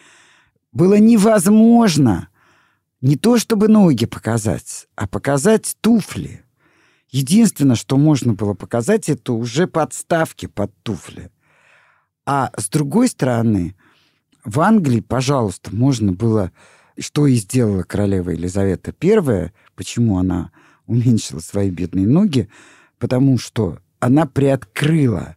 было 0.71 0.97
невозможно 0.97 2.29
не 3.01 3.17
то 3.17 3.37
чтобы 3.37 3.67
ноги 3.67 4.05
показать, 4.05 4.87
а 4.95 5.07
показать 5.07 5.75
туфли. 5.81 6.43
Единственное, 7.09 7.75
что 7.75 7.97
можно 7.97 8.33
было 8.33 8.53
показать, 8.53 9.09
это 9.09 9.33
уже 9.33 9.67
подставки 9.67 10.45
под 10.45 10.71
туфли. 10.83 11.31
А 12.25 12.51
с 12.55 12.69
другой 12.69 13.07
стороны, 13.07 13.75
в 14.45 14.59
Англии, 14.61 14.99
пожалуйста, 15.01 15.75
можно 15.75 16.13
было, 16.13 16.51
что 16.97 17.27
и 17.27 17.35
сделала 17.35 17.83
королева 17.83 18.29
Елизавета 18.29 18.93
I, 19.01 19.51
почему 19.75 20.19
она 20.19 20.51
уменьшила 20.85 21.39
свои 21.39 21.69
бедные 21.69 22.07
ноги, 22.07 22.49
потому 22.99 23.37
что 23.37 23.79
она 23.99 24.25
приоткрыла 24.25 25.35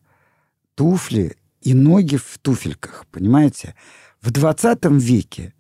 туфли 0.83 1.37
и 1.61 1.75
ноги 1.75 2.17
в 2.17 2.39
туфельках, 2.43 3.07
понимаете? 3.13 3.77
В 4.21 4.33
20 4.33 4.85
веке, 5.01 5.55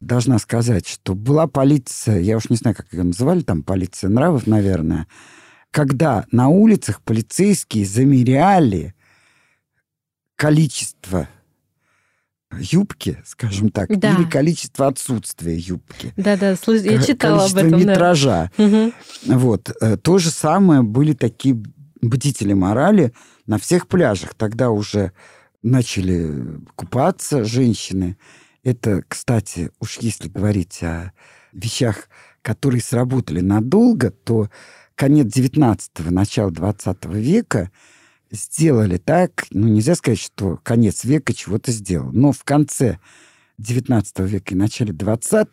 должна 0.00 0.38
сказать, 0.38 0.86
что 0.86 1.16
была 1.16 1.48
полиция, 1.48 2.20
я 2.20 2.36
уж 2.36 2.48
не 2.48 2.54
знаю, 2.56 2.76
как 2.76 2.92
ее 2.92 3.02
называли, 3.02 3.40
там 3.40 3.64
полиция 3.64 4.08
нравов, 4.08 4.46
наверное, 4.46 5.08
когда 5.72 6.26
на 6.30 6.46
улицах 6.48 7.02
полицейские 7.02 7.84
замеряли 7.84 8.94
количество 10.36 11.28
юбки, 12.56 13.18
скажем 13.26 13.70
так, 13.70 13.88
Да. 13.98 14.14
или 14.14 14.30
количество 14.30 14.86
отсутствия 14.86 15.56
юбки. 15.56 16.12
Да-да, 16.16 16.52
слыш- 16.54 16.88
я 16.88 17.02
читала 17.02 17.44
об 17.44 17.52
количество 17.52 17.66
этом. 17.66 17.80
да. 17.84 17.92
метража. 17.92 18.50
Мгм. 18.56 18.92
Вот. 19.26 19.70
э, 19.80 19.96
То 19.96 20.18
же 20.18 20.30
самое 20.30 20.82
были 20.82 21.14
такие 21.14 21.60
бдители 22.00 22.52
морали 22.52 23.12
на 23.48 23.58
всех 23.58 23.88
пляжах. 23.88 24.34
Тогда 24.34 24.70
уже 24.70 25.12
начали 25.62 26.60
купаться 26.76 27.44
женщины. 27.44 28.16
Это, 28.62 29.02
кстати, 29.08 29.72
уж 29.80 29.98
если 29.98 30.28
говорить 30.28 30.80
о 30.82 31.12
вещах, 31.52 32.08
которые 32.42 32.82
сработали 32.82 33.40
надолго, 33.40 34.10
то 34.10 34.48
конец 34.94 35.34
19-го, 35.34 36.10
начало 36.10 36.52
20 36.52 37.06
века 37.06 37.72
сделали 38.30 38.98
так, 38.98 39.46
ну, 39.50 39.66
нельзя 39.68 39.94
сказать, 39.94 40.20
что 40.20 40.60
конец 40.62 41.04
века 41.04 41.32
чего-то 41.32 41.72
сделал, 41.72 42.12
но 42.12 42.32
в 42.32 42.44
конце 42.44 42.98
19 43.56 44.18
века 44.20 44.54
и 44.54 44.56
начале 44.56 44.92
20 44.92 45.48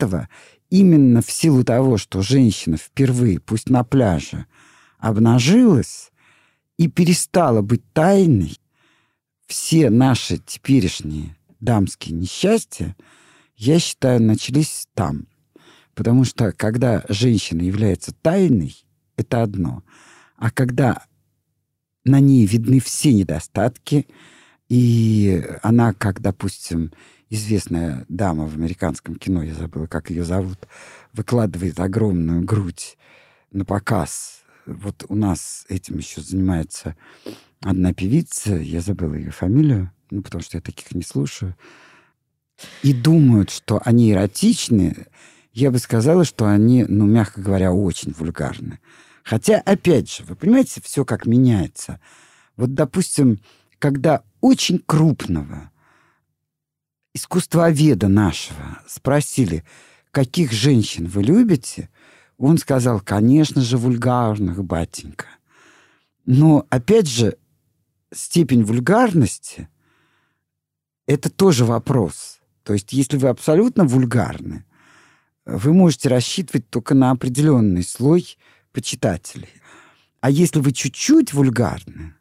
именно 0.69 1.21
в 1.21 1.31
силу 1.31 1.63
того, 1.63 1.97
что 1.97 2.21
женщина 2.21 2.75
впервые, 2.75 3.39
пусть 3.39 3.69
на 3.69 3.85
пляже, 3.85 4.45
обнажилась 4.99 6.11
и 6.77 6.87
перестала 6.87 7.61
быть 7.61 7.83
тайной, 7.93 8.57
все 9.47 9.89
наши 9.89 10.37
теперешние 10.37 11.35
дамские 11.59 12.15
несчастья, 12.15 12.95
я 13.55 13.79
считаю, 13.79 14.21
начались 14.21 14.87
там. 14.93 15.27
Потому 15.93 16.25
что 16.25 16.51
когда 16.51 17.03
женщина 17.07 17.61
является 17.61 18.13
тайной, 18.13 18.75
это 19.15 19.43
одно. 19.43 19.83
А 20.35 20.51
когда 20.51 21.05
на 22.03 22.19
ней 22.19 22.45
видны 22.45 22.79
все 22.79 23.13
недостатки, 23.13 24.07
и 24.67 25.45
она, 25.63 25.93
как, 25.93 26.21
допустим, 26.21 26.91
известная 27.29 28.05
дама 28.09 28.45
в 28.45 28.55
американском 28.55 29.15
кино, 29.15 29.43
я 29.43 29.53
забыла, 29.53 29.87
как 29.87 30.09
ее 30.09 30.23
зовут, 30.23 30.59
выкладывает 31.13 31.79
огромную 31.79 32.43
грудь 32.43 32.97
на 33.51 33.63
показ. 33.63 34.43
Вот 34.65 35.05
у 35.09 35.15
нас 35.15 35.65
этим 35.69 35.97
еще 35.97 36.21
занимается 36.21 36.95
одна 37.61 37.93
певица, 37.93 38.55
я 38.55 38.81
забыла 38.81 39.13
ее 39.13 39.31
фамилию, 39.31 39.91
ну, 40.09 40.21
потому 40.21 40.43
что 40.43 40.57
я 40.57 40.61
таких 40.61 40.93
не 40.93 41.03
слушаю, 41.03 41.55
и 42.83 42.93
думают, 42.93 43.49
что 43.49 43.81
они 43.83 44.11
эротичны, 44.11 45.07
я 45.53 45.71
бы 45.71 45.79
сказала, 45.79 46.25
что 46.25 46.47
они, 46.47 46.85
ну, 46.85 47.05
мягко 47.05 47.41
говоря, 47.41 47.71
очень 47.73 48.11
вульгарны. 48.11 48.79
Хотя, 49.23 49.59
опять 49.59 50.11
же, 50.11 50.23
вы 50.23 50.35
понимаете, 50.35 50.81
все 50.83 51.05
как 51.05 51.25
меняется. 51.25 51.99
Вот, 52.55 52.73
допустим, 52.73 53.39
когда 53.79 54.23
очень 54.41 54.79
крупного 54.79 55.71
искусствоведа 57.13 58.07
нашего 58.07 58.79
спросили, 58.87 59.63
каких 60.11 60.51
женщин 60.51 61.07
вы 61.07 61.23
любите, 61.23 61.89
он 62.37 62.57
сказал, 62.57 62.99
конечно 62.99 63.61
же, 63.61 63.77
вульгарных, 63.77 64.63
батенька. 64.63 65.27
Но, 66.25 66.65
опять 66.69 67.07
же, 67.07 67.37
степень 68.13 68.63
вульгарности– 68.63 69.69
это 71.07 71.29
тоже 71.29 71.65
вопрос. 71.65 72.39
То 72.63 72.73
есть, 72.73 72.93
если 72.93 73.17
вы 73.17 73.29
абсолютно 73.29 73.85
вульгарны, 73.85 74.65
вы 75.45 75.73
можете 75.73 76.09
рассчитывать 76.09 76.69
только 76.69 76.95
на 76.95 77.11
определенный 77.11 77.83
слой 77.83 78.37
почитателей. 78.71 79.49
А 80.19 80.31
если 80.31 80.59
вы 80.59 80.71
чуть-чуть 80.71 81.33
вульгарны, 81.33 82.15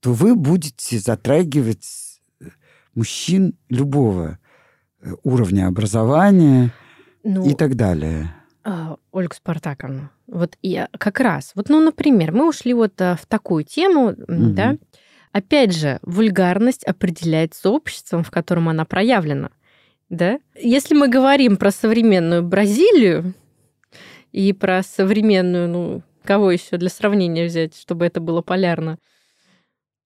то 0.00 0.12
вы 0.12 0.34
будете 0.34 0.98
затрагивать 0.98 2.20
э, 2.40 2.48
мужчин 2.94 3.54
любого 3.68 4.38
э, 5.00 5.12
уровня 5.22 5.66
образования 5.66 6.72
Ну, 7.22 7.48
и 7.48 7.54
так 7.54 7.76
далее. 7.76 8.34
А, 8.66 8.96
Ольга 9.12 9.34
Спартаковна, 9.34 10.10
вот 10.26 10.56
я 10.62 10.88
как 10.98 11.20
раз, 11.20 11.52
вот, 11.54 11.68
ну, 11.68 11.80
например, 11.80 12.32
мы 12.32 12.48
ушли 12.48 12.72
вот 12.72 12.98
а, 13.00 13.14
в 13.14 13.26
такую 13.26 13.64
тему, 13.64 14.14
Мгм. 14.16 14.54
да. 14.54 14.76
Опять 15.32 15.74
же, 15.74 15.98
вульгарность 16.02 16.84
определяется 16.84 17.68
обществом, 17.68 18.24
в 18.24 18.30
котором 18.30 18.68
она 18.70 18.84
проявлена, 18.86 19.50
да. 20.08 20.38
Если 20.58 20.94
мы 20.94 21.08
говорим 21.08 21.58
про 21.58 21.70
современную 21.70 22.42
Бразилию 22.42 23.34
и 24.32 24.52
про 24.54 24.82
современную, 24.82 25.68
ну, 25.68 26.02
кого 26.24 26.50
еще 26.50 26.78
для 26.78 26.88
сравнения 26.88 27.44
взять, 27.44 27.76
чтобы 27.76 28.06
это 28.06 28.20
было 28.20 28.40
полярно, 28.40 28.98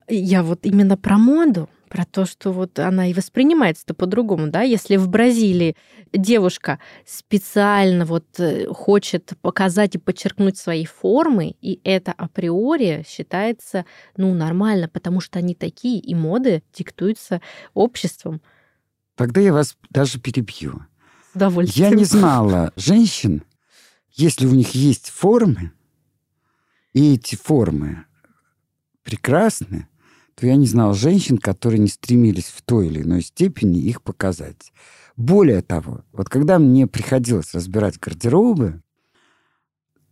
я 0.09 0.43
вот 0.43 0.61
именно 0.65 0.97
про 0.97 1.17
моду, 1.17 1.69
про 1.89 2.05
то, 2.05 2.25
что 2.27 2.53
вот 2.53 2.79
она 2.79 3.09
и 3.09 3.15
воспринимается-то 3.15 3.95
по-другому, 3.95 4.49
да, 4.49 4.63
если 4.63 4.97
в 4.97 5.09
Бразилии 5.09 5.77
девушка 6.13 6.79
специально 7.07 8.05
вот 8.05 8.27
э, 8.39 8.67
хочет 8.73 9.33
показать 9.41 9.95
и 9.95 9.99
подчеркнуть 9.99 10.57
свои 10.57 10.85
формы, 10.85 11.57
и 11.61 11.81
это 11.85 12.13
априори 12.13 13.05
считается, 13.09 13.85
ну, 14.17 14.33
нормально, 14.35 14.89
потому 14.89 15.21
что 15.21 15.39
они 15.39 15.55
такие, 15.55 15.99
и 15.99 16.15
моды 16.15 16.63
диктуются 16.73 17.41
обществом. 17.75 18.41
Тогда 19.17 19.41
я 19.41 19.53
вас 19.53 19.77
даже 19.91 20.21
перебью. 20.21 20.83
С 21.33 21.37
удовольствием. 21.37 21.91
Я 21.91 21.97
не 21.97 22.05
знала 22.05 22.73
женщин, 22.77 23.43
если 24.13 24.47
у 24.47 24.55
них 24.55 24.75
есть 24.75 25.11
формы, 25.11 25.73
и 26.93 27.15
эти 27.15 27.35
формы 27.37 28.05
прекрасны, 29.03 29.88
то 30.39 30.47
я 30.47 30.55
не 30.55 30.67
знал 30.67 30.95
женщин, 30.95 31.37
которые 31.37 31.81
не 31.81 31.89
стремились 31.89 32.47
в 32.47 32.63
той 32.63 32.87
или 32.87 33.03
иной 33.03 33.23
степени 33.23 33.81
их 33.81 34.03
показать. 34.03 34.73
Более 35.17 35.63
того, 35.63 36.05
вот 36.13 36.29
когда 36.29 36.61
мне 36.61 36.87
приходилось 36.87 37.55
разбирать 37.55 37.99
гардеробы, 37.99 38.81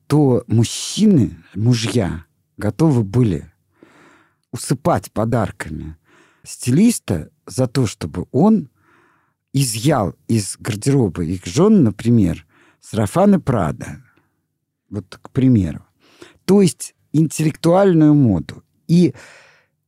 то 0.09 0.43
мужчины, 0.49 1.37
мужья, 1.55 2.25
готовы 2.57 3.05
были 3.05 3.53
усыпать 4.51 5.12
подарками 5.12 5.97
стилиста 6.43 7.31
за 7.47 7.69
то, 7.69 7.87
чтобы 7.87 8.27
он 8.33 8.69
изъял 9.53 10.17
из 10.27 10.57
гардероба 10.59 11.23
их 11.23 11.47
жен, 11.47 11.85
например, 11.85 12.49
сарафаны 12.81 13.39
Прада. 13.39 14.03
Вот, 14.91 15.21
к 15.23 15.31
примеру. 15.31 15.87
То 16.47 16.62
есть 16.62 16.97
интеллектуальную 17.12 18.15
моду. 18.15 18.65
И 18.89 19.15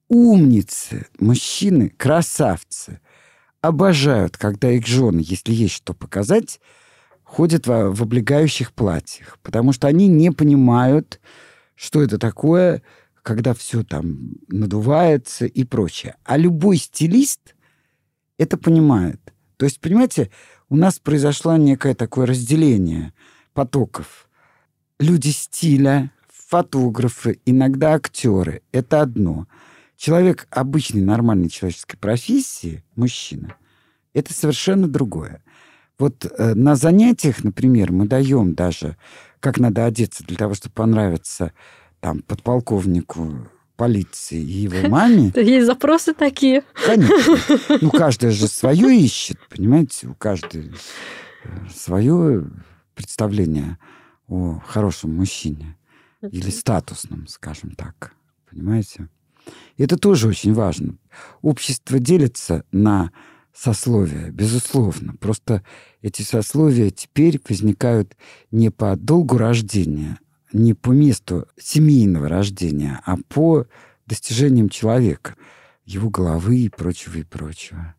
умницы, 0.09 1.07
мужчины, 1.19 1.91
красавцы 1.91 3.01
обожают, 3.61 4.37
когда 4.37 4.71
их 4.71 4.87
жены, 4.87 5.21
если 5.25 5.53
есть 5.53 5.75
что 5.75 5.95
показать, 5.95 6.61
ходят 7.25 7.67
в, 7.67 7.91
в 7.93 8.03
облегающих 8.03 8.73
платьях, 8.73 9.39
потому 9.43 9.73
что 9.73 9.87
они 9.87 10.09
не 10.09 10.31
понимают, 10.31 11.21
что 11.75 12.03
это 12.03 12.19
такое, 12.19 12.83
когда 13.23 13.53
все 13.53 13.85
там 13.85 14.37
надувается 14.49 15.45
и 15.45 15.65
прочее. 15.65 16.17
А 16.25 16.37
любой 16.37 16.79
стилист 16.79 17.55
это 18.39 18.57
понимает. 18.57 19.21
То 19.59 19.67
есть, 19.67 19.81
понимаете, 19.81 20.31
у 20.71 20.77
нас 20.77 20.99
произошло 20.99 21.57
некое 21.57 21.95
такое 21.95 22.27
разделение 22.27 23.13
потоков. 23.53 24.29
Люди 24.99 25.29
стиля, 25.29 26.11
фотографы, 26.29 27.41
иногда 27.45 27.95
актеры— 27.95 28.63
это 28.73 29.03
одно. 29.03 29.47
Человек 29.99 30.47
обычной 30.51 31.01
нормальной 31.01 31.49
человеческой 31.49 31.97
профессии, 31.97 32.85
мужчина, 32.95 33.57
это 34.15 34.33
совершенно 34.33 34.87
другое. 34.87 35.43
Вот 35.99 36.25
э, 36.25 36.55
на 36.55 36.77
занятиях, 36.77 37.43
например, 37.43 37.91
мы 37.91 38.07
даем 38.07 38.55
даже, 38.55 38.97
как 39.41 39.59
надо 39.59 39.87
одеться 39.87 40.23
для 40.23 40.37
того, 40.37 40.55
чтобы 40.55 40.73
понравиться 40.75 41.53
там 41.99 42.23
подполковнику 42.23 43.49
полиции 43.75 44.41
и 44.41 44.69
его 44.69 44.89
маме. 44.89 45.33
Есть 45.35 45.67
запросы 45.67 46.15
такие. 46.15 46.63
Конечно. 46.87 47.37
Ну, 47.81 47.91
каждая 47.91 48.31
же 48.31 48.47
свое 48.47 48.97
ищет, 48.97 49.39
понимаете? 49.51 50.07
У 50.07 50.15
каждой 50.15 50.73
свое 51.75 52.49
представление 52.95 53.79
о 54.29 54.61
хорошем 54.65 55.17
мужчине. 55.17 55.77
Или 56.23 56.51
статусном, 56.51 57.27
скажем 57.27 57.73
так. 57.73 58.13
Понимаете? 58.49 59.09
Это 59.77 59.97
тоже 59.97 60.29
очень 60.29 60.53
важно. 60.53 60.97
Общество 61.43 61.99
делится 61.99 62.65
на 62.73 63.11
сословия, 63.55 64.31
безусловно. 64.31 65.15
Просто 65.19 65.63
эти 66.03 66.23
сословия 66.23 66.91
теперь 66.91 67.41
возникают 67.49 68.17
не 68.51 68.71
по 68.71 68.97
долгу 68.97 69.37
рождения, 69.37 70.19
не 70.53 70.75
по 70.75 70.91
месту 70.91 71.47
семейного 71.59 72.29
рождения, 72.29 73.01
а 73.05 73.17
по 73.29 73.67
достижениям 74.07 74.69
человека, 74.69 75.35
его 75.85 76.09
головы 76.09 76.59
и 76.59 76.69
прочего, 76.69 77.19
и 77.19 77.25
прочего. 77.25 77.95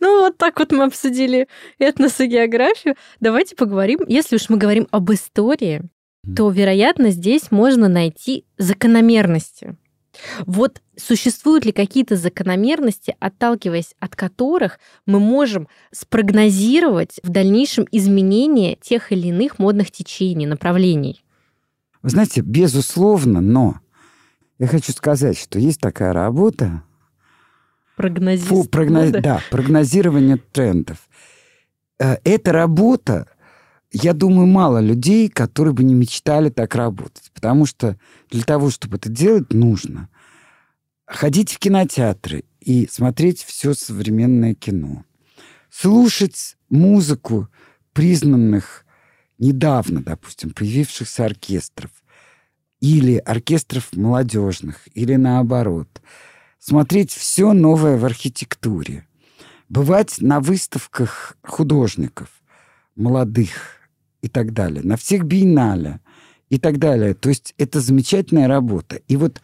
Ну, 0.00 0.20
вот 0.20 0.36
так 0.36 0.58
вот 0.58 0.70
мы 0.70 0.84
обсудили 0.84 1.48
этнос 1.78 2.20
и 2.20 2.26
географию. 2.26 2.94
Давайте 3.20 3.56
поговорим, 3.56 4.00
если 4.06 4.36
уж 4.36 4.48
мы 4.48 4.58
говорим 4.58 4.86
об 4.90 5.10
истории, 5.12 5.82
то, 6.36 6.50
вероятно, 6.50 7.10
здесь 7.10 7.50
можно 7.50 7.88
найти 7.88 8.46
закономерности. 8.58 9.76
Вот 10.46 10.80
существуют 10.96 11.64
ли 11.64 11.72
какие-то 11.72 12.16
закономерности, 12.16 13.16
отталкиваясь 13.18 13.94
от 13.98 14.16
которых 14.16 14.78
мы 15.06 15.20
можем 15.20 15.68
спрогнозировать 15.92 17.20
в 17.22 17.30
дальнейшем 17.30 17.86
изменение 17.90 18.76
тех 18.80 19.12
или 19.12 19.28
иных 19.28 19.58
модных 19.58 19.90
течений, 19.90 20.46
направлений? 20.46 21.24
Вы 22.02 22.10
знаете, 22.10 22.42
безусловно, 22.42 23.40
но 23.40 23.80
я 24.58 24.66
хочу 24.66 24.92
сказать, 24.92 25.38
что 25.38 25.58
есть 25.58 25.80
такая 25.80 26.12
работа. 26.12 26.82
Прогнозист. 27.96 28.70
Прогноз... 28.70 29.10
да? 29.12 29.20
да, 29.20 29.40
прогнозирование 29.50 30.36
трендов. 30.36 31.08
Э, 31.98 32.16
эта 32.24 32.52
работа, 32.52 33.26
я 33.94 34.12
думаю, 34.12 34.46
мало 34.48 34.78
людей, 34.80 35.28
которые 35.28 35.72
бы 35.72 35.84
не 35.84 35.94
мечтали 35.94 36.50
так 36.50 36.74
работать. 36.74 37.30
Потому 37.32 37.64
что 37.64 37.96
для 38.28 38.42
того, 38.42 38.70
чтобы 38.70 38.96
это 38.96 39.08
делать, 39.08 39.52
нужно 39.52 40.08
ходить 41.06 41.52
в 41.52 41.58
кинотеатры 41.58 42.44
и 42.60 42.88
смотреть 42.90 43.42
все 43.42 43.72
современное 43.72 44.54
кино. 44.54 45.04
Слушать 45.70 46.56
музыку 46.70 47.48
признанных 47.92 48.84
недавно, 49.38 50.02
допустим, 50.02 50.50
появившихся 50.50 51.26
оркестров 51.26 51.90
или 52.80 53.16
оркестров 53.16 53.92
молодежных, 53.92 54.88
или 54.94 55.14
наоборот. 55.14 56.02
Смотреть 56.58 57.12
все 57.12 57.52
новое 57.52 57.96
в 57.96 58.04
архитектуре. 58.04 59.06
Бывать 59.68 60.20
на 60.20 60.40
выставках 60.40 61.36
художников, 61.42 62.28
молодых 62.96 63.83
и 64.24 64.28
так 64.28 64.54
далее, 64.54 64.82
на 64.82 64.96
всех 64.96 65.24
биеннале 65.24 66.00
и 66.48 66.58
так 66.58 66.78
далее. 66.78 67.12
То 67.12 67.28
есть 67.28 67.52
это 67.58 67.80
замечательная 67.80 68.48
работа. 68.48 68.96
И 69.06 69.16
вот 69.16 69.42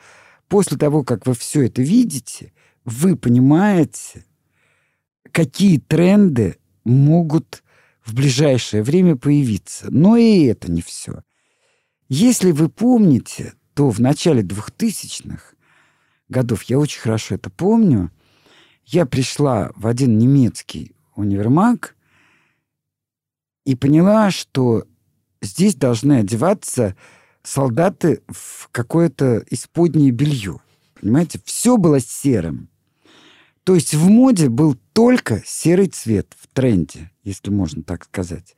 после 0.49 0.79
того, 0.79 1.05
как 1.05 1.27
вы 1.27 1.35
все 1.35 1.67
это 1.67 1.83
видите, 1.83 2.55
вы 2.87 3.15
понимаете, 3.15 4.25
какие 5.33 5.79
тренды 5.79 6.57
могут 6.85 7.63
в 8.03 8.15
ближайшее 8.15 8.83
время 8.83 9.17
появиться. 9.17 9.89
Но 9.91 10.17
и 10.17 10.45
это 10.45 10.71
не 10.73 10.81
все. 10.81 11.25
Если 12.09 12.51
вы 12.51 12.71
помните, 12.71 13.53
то 13.75 13.91
в 13.91 14.01
начале 14.01 14.41
2000-х 14.41 15.57
годов, 16.31 16.63
я 16.63 16.79
очень 16.79 17.01
хорошо 17.03 17.35
это 17.35 17.51
помню, 17.51 18.11
я 18.87 19.05
пришла 19.05 19.73
в 19.77 19.87
один 19.87 20.17
немецкий 20.17 20.97
универмаг 21.15 21.97
и 23.65 23.75
поняла, 23.75 24.31
что 24.31 24.85
здесь 25.43 25.75
должны 25.75 26.19
одеваться 26.19 26.97
солдаты 27.43 28.23
в 28.29 28.69
какое-то 28.71 29.45
исподнее 29.51 30.11
белье. 30.11 30.61
Понимаете? 31.01 31.41
Все 31.45 31.77
было 31.77 32.01
серым. 32.01 32.69
То 33.65 33.75
есть 33.75 33.95
в 33.95 34.09
моде 34.09 34.49
был 34.49 34.77
только 34.93 35.43
серый 35.47 35.87
цвет 35.89 36.35
в 36.39 36.49
тренде, 36.49 37.11
если 37.25 37.51
можно 37.51 37.83
так 37.83 38.05
сказать. 38.05 38.57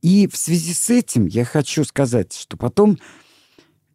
И 0.00 0.26
в 0.26 0.36
связи 0.36 0.74
с 0.74 0.90
этим 0.90 1.26
я 1.26 1.44
хочу 1.44 1.84
сказать, 1.84 2.32
что 2.32 2.56
потом 2.56 2.98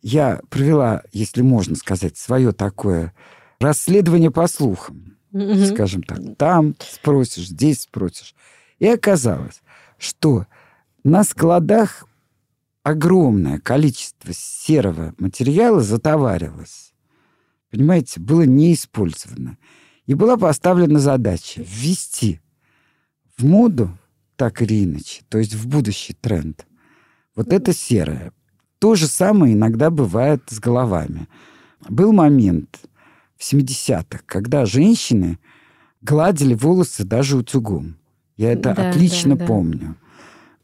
я 0.02 0.40
провела, 0.50 1.04
если 1.12 1.42
можно 1.42 1.76
сказать, 1.76 2.18
свое 2.18 2.54
такое 2.54 3.14
расследование 3.60 4.32
по 4.32 4.48
слухам, 4.48 5.18
mm-hmm. 5.34 5.74
скажем 5.74 6.04
так. 6.04 6.20
Там 6.38 6.76
спросишь, 6.80 7.50
здесь 7.50 7.82
спросишь. 7.82 8.34
И 8.80 8.88
оказалось, 8.88 9.62
что 9.98 10.46
на 11.04 11.24
складах 11.24 12.06
огромное 12.84 13.60
количество 13.60 14.32
серого 14.34 15.14
материала 15.18 15.82
затоварилось. 15.82 16.94
Понимаете, 17.70 18.20
было 18.20 18.44
не 18.44 18.74
использовано. 18.74 19.58
И 20.06 20.14
была 20.14 20.38
поставлена 20.38 21.00
задача 21.00 21.62
ввести 21.62 22.40
в 23.36 23.46
моду 23.46 23.98
так 24.38 24.62
или 24.62 24.86
иначе, 24.86 25.24
то 25.28 25.38
есть 25.38 25.54
в 25.54 25.68
будущий 25.68 26.14
тренд. 26.14 26.66
Вот 27.36 27.52
это 27.52 27.74
серое. 27.74 28.32
То 28.80 28.96
же 28.96 29.08
самое 29.08 29.54
иногда 29.54 29.90
бывает 29.90 30.44
с 30.48 30.60
головами. 30.60 31.28
Был 31.90 32.14
момент 32.14 32.80
в 33.36 33.42
70-х, 33.42 34.22
когда 34.26 34.66
женщины 34.66 35.40
гладили 36.02 36.54
волосы 36.54 37.04
даже 37.04 37.38
утюгом. 37.38 37.98
Я 38.38 38.54
это 38.54 38.74
да, 38.74 38.90
отлично 38.90 39.36
да, 39.36 39.42
да. 39.42 39.46
помню 39.46 39.96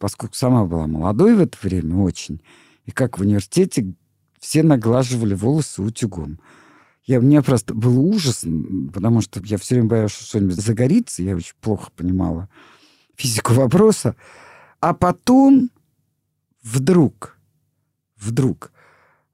поскольку 0.03 0.35
сама 0.35 0.65
была 0.65 0.85
молодой 0.85 1.33
в 1.33 1.39
это 1.39 1.57
время 1.61 1.95
очень, 1.95 2.41
и 2.83 2.91
как 2.91 3.17
в 3.17 3.21
университете 3.21 3.93
все 4.37 4.61
наглаживали 4.61 5.33
волосы 5.33 5.81
утюгом. 5.81 6.41
Я, 7.05 7.21
мне 7.21 7.41
просто 7.41 7.73
был 7.73 7.97
ужас, 8.05 8.43
потому 8.93 9.21
что 9.21 9.41
я 9.45 9.57
все 9.57 9.75
время 9.75 9.87
боялась, 9.87 10.11
что 10.11 10.25
что-нибудь 10.25 10.57
загорится. 10.57 11.23
Я 11.23 11.37
очень 11.37 11.55
плохо 11.61 11.89
понимала 11.95 12.49
физику 13.15 13.53
вопроса. 13.53 14.17
А 14.81 14.93
потом 14.93 15.69
вдруг, 16.61 17.37
вдруг 18.17 18.73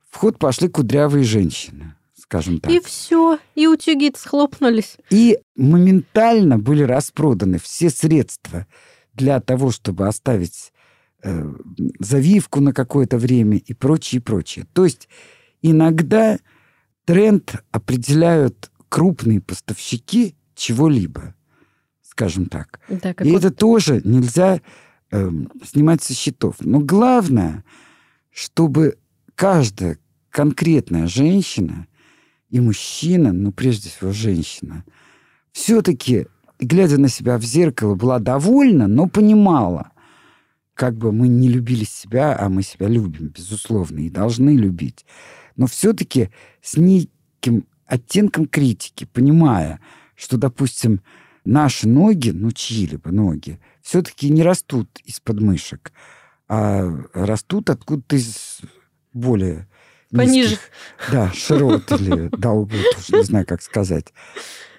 в 0.07 0.17
ход 0.17 0.37
пошли 0.37 0.67
кудрявые 0.67 1.23
женщины, 1.23 1.95
скажем 2.29 2.59
так. 2.59 2.71
И 2.71 2.79
все, 2.79 3.39
и 3.55 3.65
утюги 3.65 4.13
схлопнулись. 4.15 4.97
И 5.09 5.39
моментально 5.55 6.59
были 6.59 6.83
распроданы 6.83 7.57
все 7.57 7.89
средства 7.89 8.67
для 9.15 9.39
того, 9.39 9.71
чтобы 9.71 10.07
оставить 10.07 10.71
э, 11.23 11.53
завивку 11.97 12.61
на 12.61 12.71
какое-то 12.71 13.17
время 13.17 13.57
и 13.57 13.73
прочее, 13.73 14.21
прочее. 14.21 14.67
То 14.73 14.85
есть 14.85 15.09
иногда 15.63 16.37
тренд 17.05 17.55
определяют 17.71 18.69
крупные 18.89 19.41
поставщики 19.41 20.35
чего-либо, 20.53 21.33
скажем 22.03 22.45
так. 22.45 22.79
Да, 22.89 23.09
и 23.23 23.31
это 23.31 23.49
тоже 23.49 24.01
нельзя 24.05 24.61
э, 25.09 25.31
снимать 25.65 26.03
со 26.03 26.13
счетов. 26.13 26.57
Но 26.59 26.79
главное, 26.79 27.63
чтобы 28.29 28.99
каждая 29.33 29.97
конкретная 30.29 31.07
женщина 31.07 31.87
и 32.49 32.59
мужчина, 32.59 33.31
ну 33.31 33.51
прежде 33.51 33.89
всего 33.89 34.11
женщина, 34.11 34.83
все-таки 35.51 36.27
глядя 36.59 36.97
на 36.97 37.07
себя 37.07 37.37
в 37.37 37.43
зеркало, 37.43 37.95
была 37.95 38.19
довольна, 38.19 38.87
но 38.87 39.07
понимала, 39.07 39.91
как 40.73 40.97
бы 40.97 41.11
мы 41.11 41.27
не 41.27 41.49
любили 41.49 41.83
себя, 41.83 42.37
а 42.39 42.49
мы 42.49 42.63
себя 42.63 42.87
любим, 42.87 43.27
безусловно, 43.27 43.99
и 43.99 44.09
должны 44.09 44.55
любить. 44.55 45.05
Но 45.55 45.67
все-таки 45.67 46.29
с 46.61 46.77
неким 46.77 47.65
оттенком 47.85 48.45
критики, 48.45 49.05
понимая, 49.05 49.79
что, 50.15 50.37
допустим, 50.37 51.01
наши 51.43 51.87
ноги, 51.87 52.29
ну, 52.29 52.51
чьи-либо 52.51 53.11
ноги, 53.11 53.59
все-таки 53.81 54.29
не 54.29 54.43
растут 54.43 54.99
из 55.03 55.19
подмышек, 55.19 55.91
а 56.47 56.89
растут 57.13 57.69
откуда-то 57.69 58.15
из 58.15 58.59
более 59.13 59.67
Пониже. 60.11 60.51
Низких, 60.51 60.59
да, 61.11 61.31
широт 61.33 61.91
или 61.91 62.29
долгот, 62.35 63.09
не 63.09 63.23
знаю, 63.23 63.45
как 63.45 63.61
сказать. 63.61 64.13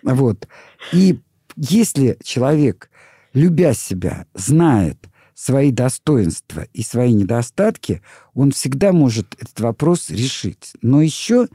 Вот. 0.02 0.48
И 0.92 1.20
если 1.56 2.18
человек, 2.22 2.90
любя 3.32 3.74
себя, 3.74 4.26
знает 4.34 4.98
свои 5.34 5.70
достоинства 5.70 6.66
и 6.72 6.82
свои 6.82 7.12
недостатки, 7.12 8.02
он 8.34 8.50
всегда 8.50 8.92
может 8.92 9.34
этот 9.40 9.58
вопрос 9.60 10.10
решить. 10.10 10.72
Но 10.82 11.00
еще, 11.00 11.48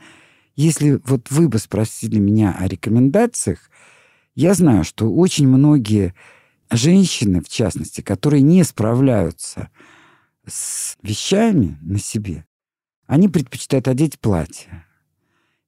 если 0.55 0.99
вот 1.05 1.29
вы 1.29 1.49
бы 1.49 1.59
спросили 1.59 2.17
меня 2.17 2.55
о 2.57 2.67
рекомендациях, 2.67 3.69
я 4.33 4.53
знаю, 4.53 4.85
что 4.85 5.13
очень 5.13 5.47
многие 5.47 6.15
женщины, 6.71 7.41
в 7.41 7.49
частности, 7.49 8.01
которые 8.01 8.41
не 8.41 8.63
справляются 8.63 9.69
с 10.47 10.97
вещами 11.01 11.77
на 11.81 11.99
себе, 11.99 12.45
они 13.07 13.29
предпочитают 13.29 13.87
одеть 13.87 14.19
платье. 14.19 14.85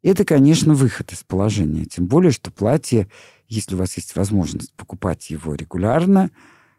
Это, 0.03 0.25
конечно, 0.25 0.73
выход 0.73 1.11
из 1.11 1.23
положения. 1.23 1.85
Тем 1.85 2.07
более, 2.07 2.31
что 2.31 2.51
платье 2.51 3.07
если 3.47 3.75
у 3.75 3.77
вас 3.77 3.95
есть 3.95 4.15
возможность 4.15 4.73
покупать 4.73 5.29
его 5.29 5.55
регулярно, 5.55 6.31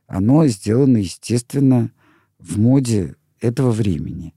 оно 0.07 0.47
сделано, 0.47 0.99
естественно, 0.99 1.91
в 2.39 2.59
моде 2.59 3.17
этого 3.41 3.71
времени. 3.71 4.35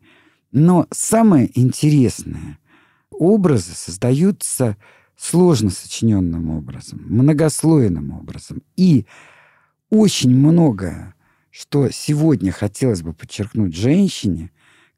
Но 0.51 0.87
самое 0.91 1.49
интересное, 1.59 2.57
образы 3.11 3.73
создаются 3.73 4.77
сложно 5.17 5.69
сочиненным 5.69 6.49
образом, 6.49 7.01
многослойным 7.05 8.11
образом. 8.11 8.63
И 8.75 9.05
очень 9.89 10.35
многое, 10.35 11.13
что 11.51 11.89
сегодня 11.89 12.51
хотелось 12.51 13.01
бы 13.01 13.13
подчеркнуть 13.13 13.75
женщине, 13.75 14.51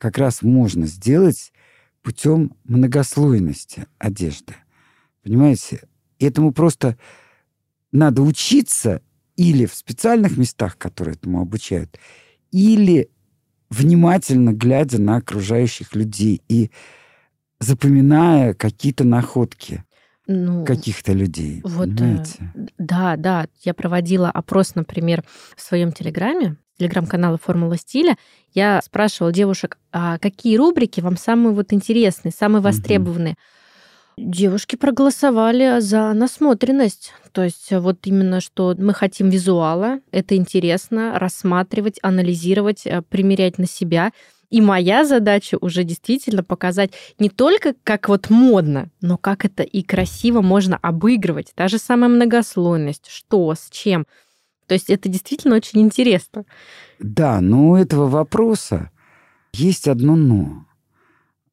как 0.04 0.18
раз 0.18 0.42
можно 0.42 0.86
сделать 0.86 1.54
путем 2.02 2.58
многослойности 2.66 3.86
одежды. 4.00 4.54
Понимаете? 5.24 5.88
Этому 6.20 6.52
просто 6.52 6.98
надо 7.94 8.22
учиться 8.22 9.02
или 9.38 9.66
в 9.66 9.74
специальных 9.74 10.36
местах, 10.36 10.78
которые 10.78 11.16
этому 11.16 11.40
обучают, 11.40 11.98
или 12.52 13.10
внимательно 13.70 14.52
глядя 14.52 15.00
на 15.00 15.16
окружающих 15.16 15.96
людей 15.96 16.42
и 16.50 16.70
запоминая 17.62 18.54
какие-то 18.54 19.06
находки 19.06 19.86
Ну, 20.28 20.66
каких-то 20.66 21.14
людей. 21.14 21.62
Вот, 21.64 21.88
э, 21.88 21.96
понимаете? 21.96 22.54
Да, 22.78 23.16
да. 23.16 23.48
Я 23.62 23.74
проводила 23.74 24.30
опрос, 24.30 24.76
например, 24.76 25.24
в 25.56 25.62
своем 25.62 25.94
телеграме, 25.94 26.58
телеграм-канала 26.84 27.38
«Формула 27.42 27.78
стиля». 27.78 28.18
Я 28.54 28.82
спрашивала 28.84 29.32
девушек, 29.32 29.78
а 29.92 30.18
какие 30.20 30.58
рубрики 30.58 31.00
вам 31.00 31.18
самые 31.18 31.54
вот 31.54 31.72
интересные, 31.72 32.32
самые 32.32 32.62
востребованные? 32.62 33.36
Девушки 34.18 34.76
проголосовали 34.76 35.80
за 35.80 36.14
насмотренность. 36.14 37.14
То 37.32 37.44
есть 37.44 37.72
вот 37.72 37.98
именно, 38.04 38.42
что 38.42 38.76
мы 38.78 38.94
хотим 38.94 39.30
визуала, 39.30 40.00
это 40.12 40.36
интересно, 40.36 41.18
рассматривать, 41.18 41.98
анализировать, 42.04 42.86
э, 42.86 43.02
примерять 43.02 43.58
на 43.58 43.66
себя. 43.66 44.12
И 44.52 44.62
моя 44.62 45.04
задача 45.04 45.58
уже 45.60 45.84
действительно 45.84 46.44
показать 46.44 46.92
не 47.18 47.30
только 47.30 47.74
как 47.84 48.08
вот 48.08 48.30
модно, 48.30 48.92
но 49.02 49.18
как 49.18 49.46
это 49.46 49.64
и 49.64 49.82
красиво 49.82 50.42
можно 50.42 50.78
обыгрывать. 50.80 51.54
Та 51.56 51.68
же 51.68 51.80
самая 51.80 52.10
многослойность, 52.10 53.08
что, 53.10 53.56
с 53.56 53.70
чем. 53.72 54.06
То 54.68 54.74
есть 54.74 54.90
это 54.90 55.10
действительно 55.10 55.56
очень 55.56 55.82
интересно. 55.82 56.46
Да, 57.00 57.42
но 57.42 57.72
у 57.72 57.76
этого 57.76 58.08
вопроса 58.08 58.92
есть 59.54 59.88
одно 59.88 60.16
«но». 60.16 60.66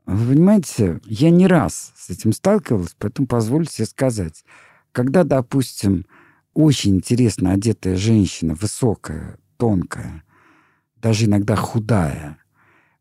Вы 0.06 0.34
понимаете, 0.34 1.00
я 1.04 1.30
не 1.30 1.46
раз 1.46 1.92
с 1.96 2.10
этим 2.10 2.32
сталкивалась, 2.32 2.96
поэтому 2.98 3.28
позвольте 3.28 3.72
себе 3.74 3.86
сказать. 3.86 4.44
Когда, 4.92 5.22
допустим, 5.22 6.04
очень 6.52 6.96
интересно 6.96 7.52
одетая 7.52 7.96
женщина, 7.96 8.54
высокая, 8.54 9.38
тонкая, 9.56 10.24
даже 10.96 11.26
иногда 11.26 11.54
худая, 11.54 12.38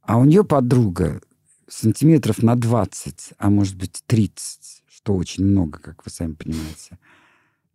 а 0.01 0.17
у 0.17 0.25
нее 0.25 0.43
подруга 0.43 1.21
сантиметров 1.67 2.43
на 2.43 2.55
20, 2.55 3.33
а 3.37 3.49
может 3.49 3.75
быть 3.75 4.03
30, 4.05 4.83
что 4.87 5.15
очень 5.15 5.45
много, 5.45 5.79
как 5.79 6.05
вы 6.05 6.11
сами 6.11 6.33
понимаете, 6.33 6.99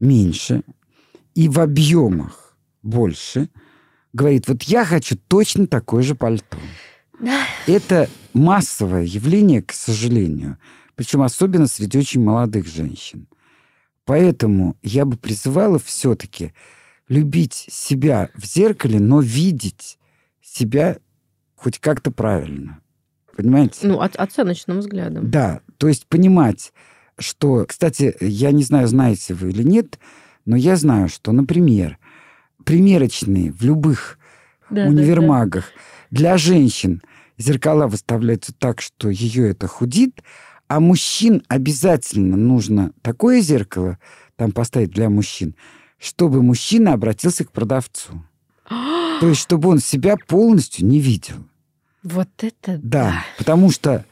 меньше, 0.01 0.63
и 1.35 1.49
в 1.49 1.59
объемах 1.61 2.57
больше, 2.83 3.49
говорит, 4.13 4.49
вот 4.49 4.63
я 4.65 4.85
хочу 4.85 5.17
точно 5.17 5.67
такое 5.67 6.03
же 6.03 6.15
пальто. 6.15 6.57
Это 7.67 8.09
массовое 8.33 9.03
явление, 9.05 9.63
к 9.63 9.73
сожалению, 9.73 10.59
причем 10.95 11.23
особенно 11.23 11.67
среди 11.67 11.99
очень 11.99 12.23
молодых 12.23 12.67
женщин. 12.67 13.27
Поэтому 14.05 14.77
я 14.83 15.05
бы 15.05 15.17
призывала 15.17 15.79
все-таки 15.79 16.53
любить 17.09 17.55
себя 17.55 18.31
в 18.35 18.45
зеркале, 18.45 19.01
но 19.01 19.21
видеть 19.21 19.99
себя 20.43 20.99
хоть 21.57 21.79
как-то 21.79 22.11
правильно. 22.11 22.81
Понимаете? 23.37 23.87
Ну, 23.87 24.01
от- 24.01 24.17
оценочным 24.17 24.79
взглядом. 24.81 25.31
Да, 25.31 25.61
то 25.79 25.89
есть 25.89 26.07
понимать, 26.07 26.73
что, 27.19 27.65
кстати, 27.67 28.15
я 28.21 28.53
не 28.53 28.63
знаю, 28.63 28.87
знаете 28.89 29.35
вы 29.35 29.51
или 29.51 29.63
нет, 29.63 29.99
но 30.45 30.57
я 30.57 30.77
знаю, 30.77 31.09
что, 31.09 31.33
например, 31.33 31.99
примерочные 32.65 33.53
в 33.53 33.63
любых 33.63 34.19
Да, 34.71 34.85
да, 34.85 34.91
универмагах 34.91 35.71
для 36.11 36.37
женщин 36.37 37.03
зеркала 37.39 37.87
выставляются 37.87 38.53
так, 38.53 38.81
что 38.81 39.11
ее 39.11 39.51
это 39.51 39.67
худит, 39.67 40.23
а 40.69 40.81
мужчин 40.81 41.43
обязательно 41.49 42.37
нужно 42.37 42.93
такое 43.03 43.41
зеркало 43.41 43.99
там 44.37 44.53
поставить 44.53 44.91
для 44.91 45.11
мужчин, 45.11 45.55
чтобы 45.99 46.43
мужчина 46.43 46.93
обратился 46.93 47.45
к 47.45 47.53
продавцу. 47.53 48.25
да. 48.69 49.19
То 49.21 49.29
есть, 49.29 49.41
чтобы 49.41 49.69
он 49.69 49.79
себя 49.79 50.17
полностью 50.17 50.87
не 50.87 50.99
видел. 50.99 51.37
Вот 52.03 52.29
это 52.43 52.79
Да, 52.83 53.25
потому 53.39 53.71
что 53.71 54.05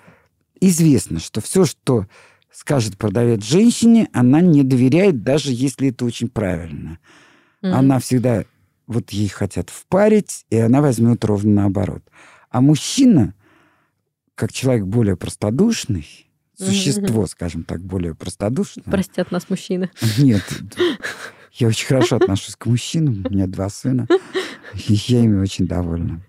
известно, 0.60 1.18
что 1.18 1.40
все, 1.40 1.64
что 1.64 2.06
скажет 2.52 2.98
продавец 2.98 3.44
женщине, 3.44 4.08
она 4.12 4.40
не 4.40 4.62
доверяет, 4.62 5.22
даже 5.22 5.52
если 5.52 5.88
это 5.88 6.04
очень 6.04 6.28
правильно. 6.28 6.98
Мгм. 7.62 7.74
Она 7.74 7.98
всегда, 7.98 8.44
вот 8.86 9.10
ей 9.10 9.28
хотят 9.28 9.70
впарить, 9.70 10.44
и 10.50 10.58
она 10.58 10.80
возьмет 10.80 11.24
ровно 11.24 11.62
наоборот. 11.62 12.02
А 12.50 12.60
мужчина, 12.60 13.34
как 14.34 14.52
человек 14.52 14.84
более 14.84 15.16
простодушный, 15.16 16.06
существо, 16.56 17.26
скажем 17.26 17.64
так, 17.64 17.82
более 17.82 18.14
простодушное. 18.14 18.84
Простят 18.84 19.30
нас 19.30 19.48
мужчины. 19.48 19.90
Нет, 20.18 20.44
я 21.52 21.68
очень 21.68 21.86
хорошо 21.86 22.16
отношусь 22.16 22.56
к 22.56 22.66
мужчинам, 22.66 23.24
у 23.26 23.30
меня 23.30 23.46
два 23.46 23.68
сына, 23.68 24.06
и 24.88 24.94
я 25.06 25.24
ими 25.24 25.40
очень 25.40 25.66
довольна. 25.66 26.22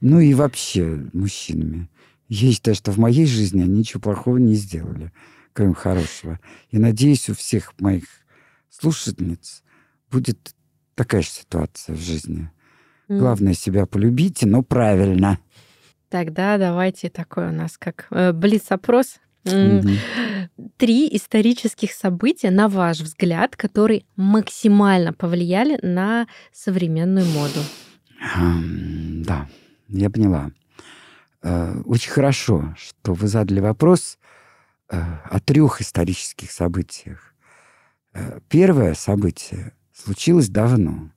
Ну 0.00 0.20
и 0.20 0.34
вообще 0.34 1.06
мужчинами. 1.12 1.88
Я 2.28 2.52
считаю, 2.52 2.76
что 2.76 2.92
в 2.92 2.98
моей 2.98 3.26
жизни 3.26 3.62
они 3.62 3.80
ничего 3.80 4.00
плохого 4.00 4.36
не 4.36 4.54
сделали, 4.54 5.12
кроме 5.52 5.74
хорошего. 5.74 6.38
И 6.70 6.78
надеюсь, 6.78 7.28
у 7.28 7.34
всех 7.34 7.72
моих 7.80 8.04
слушательниц 8.70 9.62
будет 10.10 10.54
такая 10.94 11.22
же 11.22 11.28
ситуация 11.28 11.94
в 11.94 12.00
жизни. 12.00 12.50
Главное 13.08 13.54
себя 13.54 13.86
полюбите, 13.86 14.46
но 14.46 14.62
правильно. 14.62 15.38
Тогда 16.10 16.58
давайте 16.58 17.10
такой 17.10 17.48
у 17.48 17.52
нас 17.52 17.76
как 17.76 18.06
э, 18.10 18.32
блиц-опрос. 18.32 19.16
Мгм. 19.44 19.96
Три 20.76 21.08
исторических 21.16 21.92
события, 21.92 22.50
на 22.50 22.68
ваш 22.68 23.00
взгляд, 23.00 23.56
которые 23.56 24.04
максимально 24.16 25.12
повлияли 25.12 25.78
на 25.82 26.26
современную 26.52 27.26
моду. 27.26 27.60
Да, 29.24 29.48
я 29.88 30.10
поняла. 30.10 30.50
Э, 31.42 31.80
Очень 31.84 32.10
хорошо, 32.10 32.74
что 32.76 33.14
вы 33.14 33.28
задали 33.28 33.60
вопрос 33.60 34.18
о 34.96 35.40
трех 35.40 35.80
исторических 35.80 36.50
событиях. 36.50 37.34
Э, 38.12 38.40
Первое 38.48 38.94
событие 38.94 39.72
случилось 39.92 40.48
давно, 40.48 41.12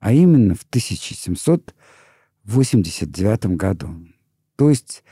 а 0.00 0.12
именно 0.12 0.54
в 0.54 0.62
1789 0.64 3.46
году. 3.56 4.08
То 4.56 4.70
есть 4.70 5.04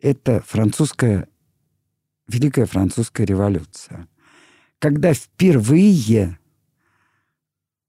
это 0.00 0.42
французская, 0.46 1.28
Великая 2.28 2.66
Французская 2.66 3.26
революция, 3.26 4.06
когда 4.78 5.12
впервые 5.12 6.38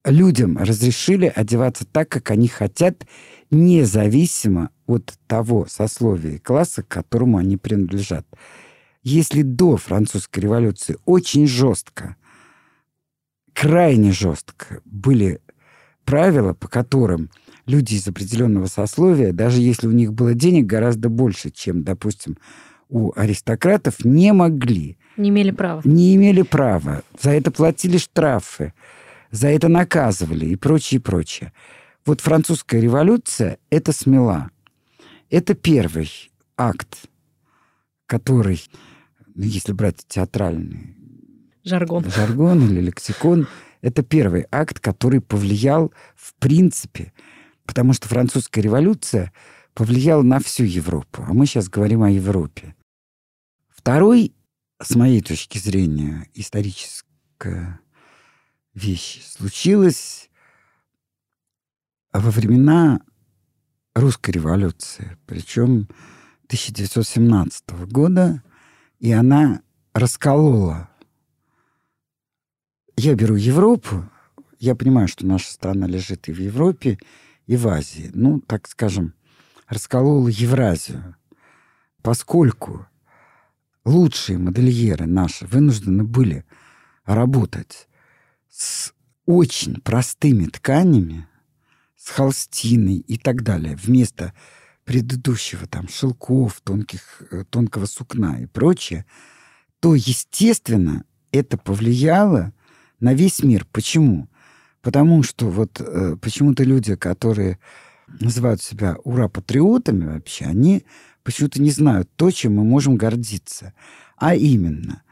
людям 0.04 0.58
разрешили 0.58 1.32
одеваться 1.34 1.86
так, 1.86 2.10
как 2.10 2.32
они 2.32 2.48
хотят, 2.48 3.06
независимо 3.50 4.72
от 4.88 5.18
того 5.28 5.66
сословия 5.68 6.36
и 6.36 6.40
класса, 6.40 6.84
к 6.84 6.88
которому 6.88 7.38
они 7.38 7.58
принадлежат. 7.58 8.26
Если 9.04 9.42
до 9.42 9.78
французской 9.78 10.42
революции 10.42 10.98
очень 11.06 11.48
жестко, 11.48 12.16
крайне 13.54 14.12
жестко 14.12 14.82
были 14.86 15.42
правила, 16.06 16.54
по 16.54 16.68
которым 16.68 17.30
люди 17.66 17.96
из 17.96 18.08
определенного 18.08 18.68
сословия, 18.68 19.34
даже 19.34 19.62
если 19.62 19.88
у 19.88 19.92
них 19.92 20.14
было 20.14 20.34
денег 20.34 20.66
гораздо 20.66 21.10
больше, 21.10 21.50
чем, 21.50 21.84
допустим, 21.84 22.38
у 22.90 23.12
аристократов, 23.16 24.04
не 24.04 24.34
могли 24.34 24.98
Не 25.18 25.30
имели 25.30 25.52
права. 25.52 25.82
не 25.86 26.16
имели 26.16 26.42
права. 26.42 27.04
За 27.20 27.32
это 27.32 27.50
платили 27.50 27.98
штрафы, 27.98 28.74
за 29.32 29.48
это 29.48 29.68
наказывали 29.70 30.46
и 30.46 30.56
прочее, 30.56 31.00
прочее. 31.00 31.54
Вот 32.06 32.22
французская 32.22 32.82
революция 32.82 33.58
это 33.70 33.94
смела. 33.94 34.50
Это 35.30 35.54
первый 35.54 36.10
акт, 36.58 37.06
который, 38.06 38.62
если 39.36 39.74
брать 39.74 40.06
театральный 40.08 40.96
Жаргон. 41.64 42.10
жаргон 42.10 42.70
или 42.70 42.82
лексикон, 42.82 43.48
это 43.82 44.04
первый 44.04 44.46
акт, 44.52 44.80
который 44.80 45.22
повлиял 45.22 45.94
в 46.16 46.34
принципе, 46.36 47.14
потому 47.66 47.94
что 47.94 48.08
французская 48.08 48.62
революция 48.62 49.32
повлияла 49.74 50.22
на 50.22 50.40
всю 50.40 50.64
Европу, 50.64 51.24
а 51.28 51.34
мы 51.34 51.46
сейчас 51.46 51.70
говорим 51.70 52.04
о 52.04 52.12
Европе. 52.12 52.76
Второй, 53.70 54.34
с 54.82 54.96
моей 54.96 55.22
точки 55.22 55.58
зрения, 55.58 56.28
историческая 56.34 57.80
вещь 58.74 59.24
случилась 59.26 60.30
во 62.12 62.30
времена 62.32 63.02
русской 63.96 64.32
революции, 64.32 65.18
причем 65.26 65.88
1917 66.46 67.70
года, 67.90 68.44
и 69.02 69.12
она 69.12 69.62
расколола 69.94 70.90
я 72.98 73.16
беру 73.16 73.36
Европу, 73.36 74.08
я 74.60 74.76
понимаю, 74.76 75.08
что 75.08 75.26
наша 75.26 75.52
страна 75.52 75.88
лежит 75.88 76.30
и 76.30 76.32
в 76.32 76.40
Европе, 76.40 77.00
и 77.48 77.58
в 77.58 77.68
Азии. 77.68 78.12
Ну, 78.14 78.40
так 78.42 78.68
скажем, 78.68 79.16
расколола 79.68 80.28
Евразию. 80.28 81.16
Поскольку 82.04 82.86
лучшие 83.86 84.38
модельеры 84.38 85.08
наши 85.08 85.48
вынуждены 85.48 86.04
были 86.04 86.46
работать 87.04 87.88
с 88.52 88.94
очень 89.26 89.82
простыми 89.82 90.46
тканями, 90.46 91.28
с 91.98 92.10
холстиной 92.10 92.98
и 92.98 93.18
так 93.18 93.42
далее, 93.42 93.76
вместо 93.76 94.32
предыдущего, 94.92 95.68
там, 95.68 95.88
шелков, 95.88 96.60
тонких, 96.66 97.24
э, 97.32 97.46
тонкого 97.50 97.86
сукна 97.86 98.42
и 98.42 98.46
прочее, 98.46 99.06
то, 99.80 99.96
естественно, 99.96 101.06
это 101.32 101.58
повлияло 101.58 102.52
на 103.00 103.14
весь 103.14 103.42
мир. 103.42 103.66
Почему? 103.72 104.28
Потому 104.82 105.24
что 105.24 105.50
вот 105.50 105.80
э, 105.80 106.18
почему-то 106.22 106.66
люди, 106.66 106.98
которые 106.98 107.58
называют 108.20 108.62
себя 108.62 108.98
ура-патриотами 109.06 110.08
вообще, 110.08 110.44
они 110.44 110.84
почему-то 111.24 111.62
не 111.62 111.72
знают 111.72 112.10
то, 112.18 112.30
чем 112.30 112.58
мы 112.58 112.66
можем 112.66 112.98
гордиться. 112.98 113.74
А 114.18 114.36
именно, 114.36 115.04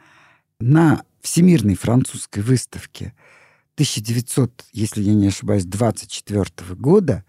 на 0.60 1.04
Всемирной 1.22 1.76
французской 1.76 2.44
выставке 2.44 3.13
1900, 3.76 4.65
если 4.74 5.02
я 5.04 5.13
не 5.13 5.28
ошибаюсь, 5.28 5.63
24 5.63 6.76
года 6.76 7.24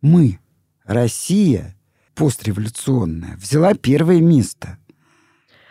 мы, 0.00 0.40
Россия, 0.84 1.76
постреволюционная, 2.14 3.36
взяла 3.36 3.74
первое 3.74 4.20
место. 4.20 4.78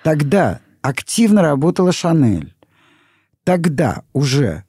Тогда 0.04 0.62
активно 0.82 1.42
работала 1.42 1.92
Шанель. 1.92 2.56
Тогда 3.44 4.04
уже 4.14 4.66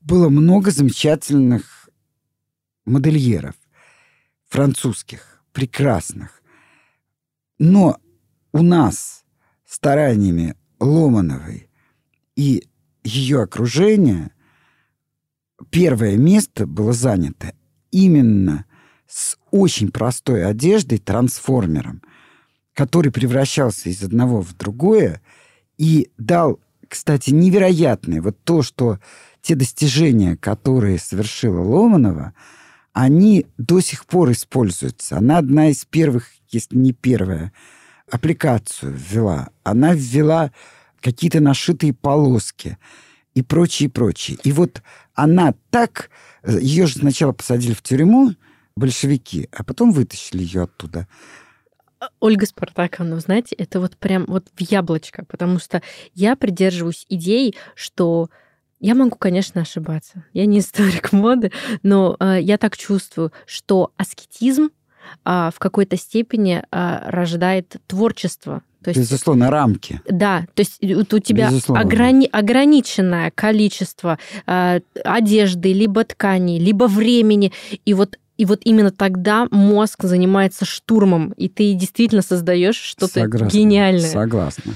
было 0.00 0.28
много 0.28 0.70
замечательных 0.70 1.90
модельеров, 2.84 3.54
французских, 4.48 5.42
прекрасных. 5.52 6.42
Но 7.58 7.98
у 8.52 8.62
нас 8.62 9.24
стараниями 9.66 10.54
Ломановой 10.80 11.68
и 12.36 12.68
ее 13.04 13.42
окружения 13.42 14.32
первое 15.70 16.16
место 16.16 16.66
было 16.66 16.92
занято 16.92 17.52
именно 17.90 18.64
с 19.08 19.36
очень 19.50 19.90
простой 19.90 20.46
одеждой, 20.46 20.98
трансформером, 20.98 22.02
который 22.74 23.10
превращался 23.10 23.88
из 23.88 24.02
одного 24.02 24.42
в 24.42 24.56
другое 24.56 25.20
и 25.78 26.10
дал, 26.18 26.60
кстати, 26.86 27.30
невероятное. 27.30 28.20
Вот 28.20 28.36
то, 28.44 28.62
что 28.62 28.98
те 29.40 29.54
достижения, 29.54 30.36
которые 30.36 30.98
совершила 30.98 31.60
Ломанова, 31.60 32.34
они 32.92 33.46
до 33.56 33.80
сих 33.80 34.06
пор 34.06 34.32
используются. 34.32 35.16
Она 35.16 35.38
одна 35.38 35.70
из 35.70 35.84
первых, 35.84 36.28
если 36.50 36.76
не 36.76 36.92
первая, 36.92 37.52
аппликацию 38.10 38.94
ввела. 38.94 39.48
Она 39.62 39.94
ввела 39.94 40.52
какие-то 41.00 41.40
нашитые 41.40 41.94
полоски 41.94 42.76
и 43.34 43.42
прочее, 43.42 43.88
прочее. 43.88 44.38
И 44.44 44.52
вот 44.52 44.82
она 45.14 45.54
так... 45.70 46.10
Ее 46.46 46.86
же 46.86 47.00
сначала 47.00 47.32
посадили 47.32 47.74
в 47.74 47.82
тюрьму, 47.82 48.34
большевики, 48.78 49.48
а 49.52 49.64
потом 49.64 49.92
вытащили 49.92 50.42
ее 50.42 50.62
оттуда. 50.62 51.06
Ольга 52.20 52.46
Спартаковна, 52.46 53.18
знаете, 53.20 53.56
это 53.56 53.80
вот 53.80 53.96
прям 53.96 54.24
вот 54.26 54.46
в 54.54 54.60
яблочко, 54.60 55.24
потому 55.24 55.58
что 55.58 55.82
я 56.14 56.36
придерживаюсь 56.36 57.06
идеи, 57.08 57.54
что 57.74 58.30
я 58.80 58.94
могу, 58.94 59.16
конечно, 59.16 59.62
ошибаться. 59.62 60.24
Я 60.32 60.46
не 60.46 60.60
историк 60.60 61.12
моды, 61.12 61.50
но 61.82 62.16
э, 62.20 62.38
я 62.40 62.58
так 62.58 62.76
чувствую, 62.76 63.32
что 63.46 63.92
аскетизм 63.96 64.70
э, 65.24 65.50
в 65.52 65.58
какой-то 65.58 65.96
степени 65.96 66.62
э, 66.70 66.98
рождает 67.10 67.76
творчество. 67.86 68.62
То 68.82 68.90
есть, 68.90 69.00
Безусловно, 69.00 69.50
рамки. 69.50 70.00
Да, 70.08 70.46
то 70.54 70.60
есть 70.60 70.78
вот 70.80 71.12
у 71.12 71.18
тебя 71.18 71.50
ограни- 71.50 72.28
ограниченное 72.30 73.32
количество 73.32 74.20
э, 74.46 74.80
одежды, 75.04 75.72
либо 75.72 76.04
тканей, 76.04 76.60
либо 76.60 76.84
времени, 76.84 77.52
и 77.84 77.92
вот 77.92 78.18
и 78.38 78.44
вот 78.44 78.60
именно 78.64 78.92
тогда 78.92 79.48
мозг 79.50 80.04
занимается 80.04 80.64
штурмом, 80.64 81.32
и 81.32 81.48
ты 81.48 81.74
действительно 81.74 82.22
создаешь 82.22 82.76
что-то 82.76 83.26
гениальное. 83.26 84.08
Согласна. 84.08 84.74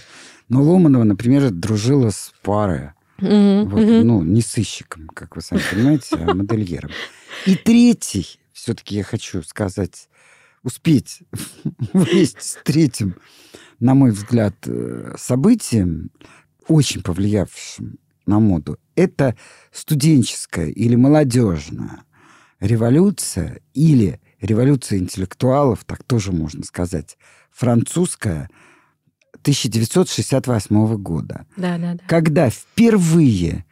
Но 0.49 0.63
Ломанова, 0.63 1.05
например, 1.05 1.51
дружила 1.51 2.11
с 2.11 2.33
парой. 2.43 2.91
Mm-hmm. 3.21 3.65
Вот, 3.69 3.81
mm-hmm. 3.81 4.03
Ну, 4.03 4.23
не 4.25 4.43
сыщиком, 4.43 5.09
как 5.15 5.37
вы 5.37 5.43
сами 5.43 5.61
понимаете, 5.71 6.17
а 6.17 6.35
модельером. 6.35 6.91
И 7.47 7.55
третий, 7.55 8.41
все-таки 8.53 8.97
я 8.97 9.05
хочу 9.05 9.45
сказать, 9.45 10.09
успеть 10.65 11.21
вместе 11.93 12.41
с 12.41 12.59
третьим, 12.65 13.15
на 13.79 13.95
мой 13.95 14.11
взгляд, 14.11 14.57
э, 14.67 15.15
событием, 15.17 16.11
очень 16.67 17.01
повлиявшим 17.01 17.99
на 18.27 18.41
моду, 18.41 18.79
это 18.97 19.37
студенческая 19.71 20.69
или 20.69 20.97
молодежная 20.97 22.03
революция 22.63 23.61
или 23.75 24.21
революция 24.41 25.01
интеллектуалов, 25.01 25.85
так 25.85 26.05
тоже 26.05 26.33
можно 26.33 26.65
сказать, 26.65 27.19
французская 27.51 28.49
1968 29.41 30.97
года. 30.97 31.47
Да, 31.57 31.77
да, 31.77 31.95
да. 31.95 32.05
Когда 32.07 32.51
впервые 32.51 33.67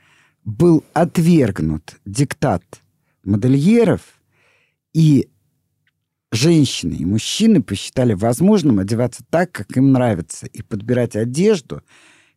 был 0.44 0.85
отвергнут 0.92 2.00
диктат 2.05 2.64
модельеров, 3.22 4.00
и 4.92 5.29
женщины 6.33 6.94
и 6.94 7.05
мужчины 7.05 7.62
посчитали 7.62 8.14
возможным 8.14 8.81
одеваться 8.81 9.22
так, 9.31 9.53
как 9.53 9.76
им 9.76 9.92
нравится, 9.92 10.46
и 10.46 10.62
подбирать 10.62 11.14
одежду 11.14 11.83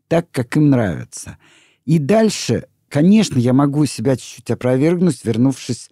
так, 0.08 0.30
как 0.30 0.56
им 0.56 0.70
нравится. 0.70 1.40
И 1.86 1.98
дальше, 1.98 2.68
конечно, 2.90 3.40
я 3.40 3.54
могу 3.54 3.88
себя 3.88 4.16
чуть-чуть 4.16 4.52
опровергнуть, 4.52 5.26
вернувшись 5.26 5.90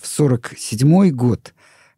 в 0.00 0.20
1947 0.20 1.10
год, 1.10 1.54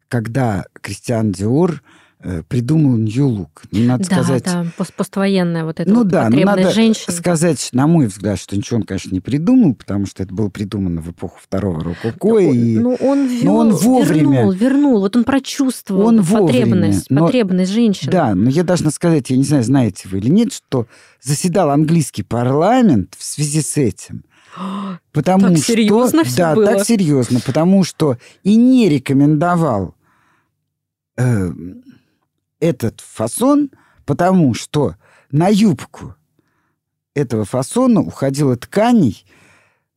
когда 0.07 0.65
Кристиан 0.81 1.31
Диор 1.31 1.81
э, 2.19 2.43
придумал 2.47 2.97
New 2.97 3.29
Look. 3.29 3.63
Ну, 3.71 3.85
надо 3.85 4.07
да, 4.07 4.15
сказать... 4.15 4.43
Да, 4.43 4.65
пост 4.77 4.93
поствоенная 4.93 5.65
вот 5.65 5.79
эта 5.79 5.89
ну, 5.89 5.99
вот 5.99 6.07
да, 6.07 6.25
ну, 6.25 6.31
потребность 6.31 6.57
надо 6.57 6.71
женщин. 6.73 7.13
сказать, 7.13 7.69
на 7.71 7.87
мой 7.87 8.07
взгляд, 8.07 8.39
что 8.39 8.55
ничего 8.55 8.77
он, 8.77 8.83
конечно, 8.83 9.11
не 9.11 9.21
придумал, 9.21 9.73
потому 9.73 10.05
что 10.05 10.23
это 10.23 10.33
было 10.33 10.49
придумано 10.49 11.01
в 11.01 11.11
эпоху 11.11 11.39
второго 11.41 11.83
рококо. 11.83 12.27
Ну, 12.27 12.39
и... 12.39 12.77
ну 12.77 12.95
он, 12.99 13.27
вел, 13.27 13.43
но 13.45 13.57
он 13.57 13.71
вовремя... 13.71 14.37
Вернул, 14.37 14.51
вернул. 14.51 14.99
Вот 14.99 15.15
он 15.15 15.23
прочувствовал 15.23 16.07
он 16.07 16.17
потребность, 16.19 17.09
вовремя, 17.09 17.25
потребность 17.25 17.71
но... 17.71 17.75
женщин. 17.75 18.09
Да, 18.11 18.35
но 18.35 18.49
я 18.49 18.63
должна 18.63 18.91
сказать, 18.91 19.29
я 19.29 19.37
не 19.37 19.43
знаю, 19.43 19.63
знаете 19.63 20.07
вы 20.09 20.19
или 20.19 20.29
нет, 20.29 20.53
что 20.53 20.87
заседал 21.21 21.69
английский 21.71 22.23
парламент 22.23 23.15
в 23.17 23.23
связи 23.23 23.61
с 23.61 23.77
этим. 23.77 24.23
Потому 25.11 25.47
так 25.47 25.57
что, 25.57 25.65
серьезно 25.65 26.23
все 26.23 26.37
да, 26.37 26.55
было? 26.55 26.65
так 26.65 26.85
серьезно, 26.85 27.39
потому 27.39 27.83
что 27.83 28.17
и 28.43 28.55
не 28.55 28.89
рекомендовал 28.89 29.95
э, 31.17 31.51
этот 32.59 33.01
фасон, 33.01 33.71
потому 34.05 34.53
что 34.53 34.95
на 35.31 35.47
юбку 35.47 36.15
этого 37.15 37.45
фасона 37.45 38.01
уходило 38.01 38.55
тканей 38.55 39.25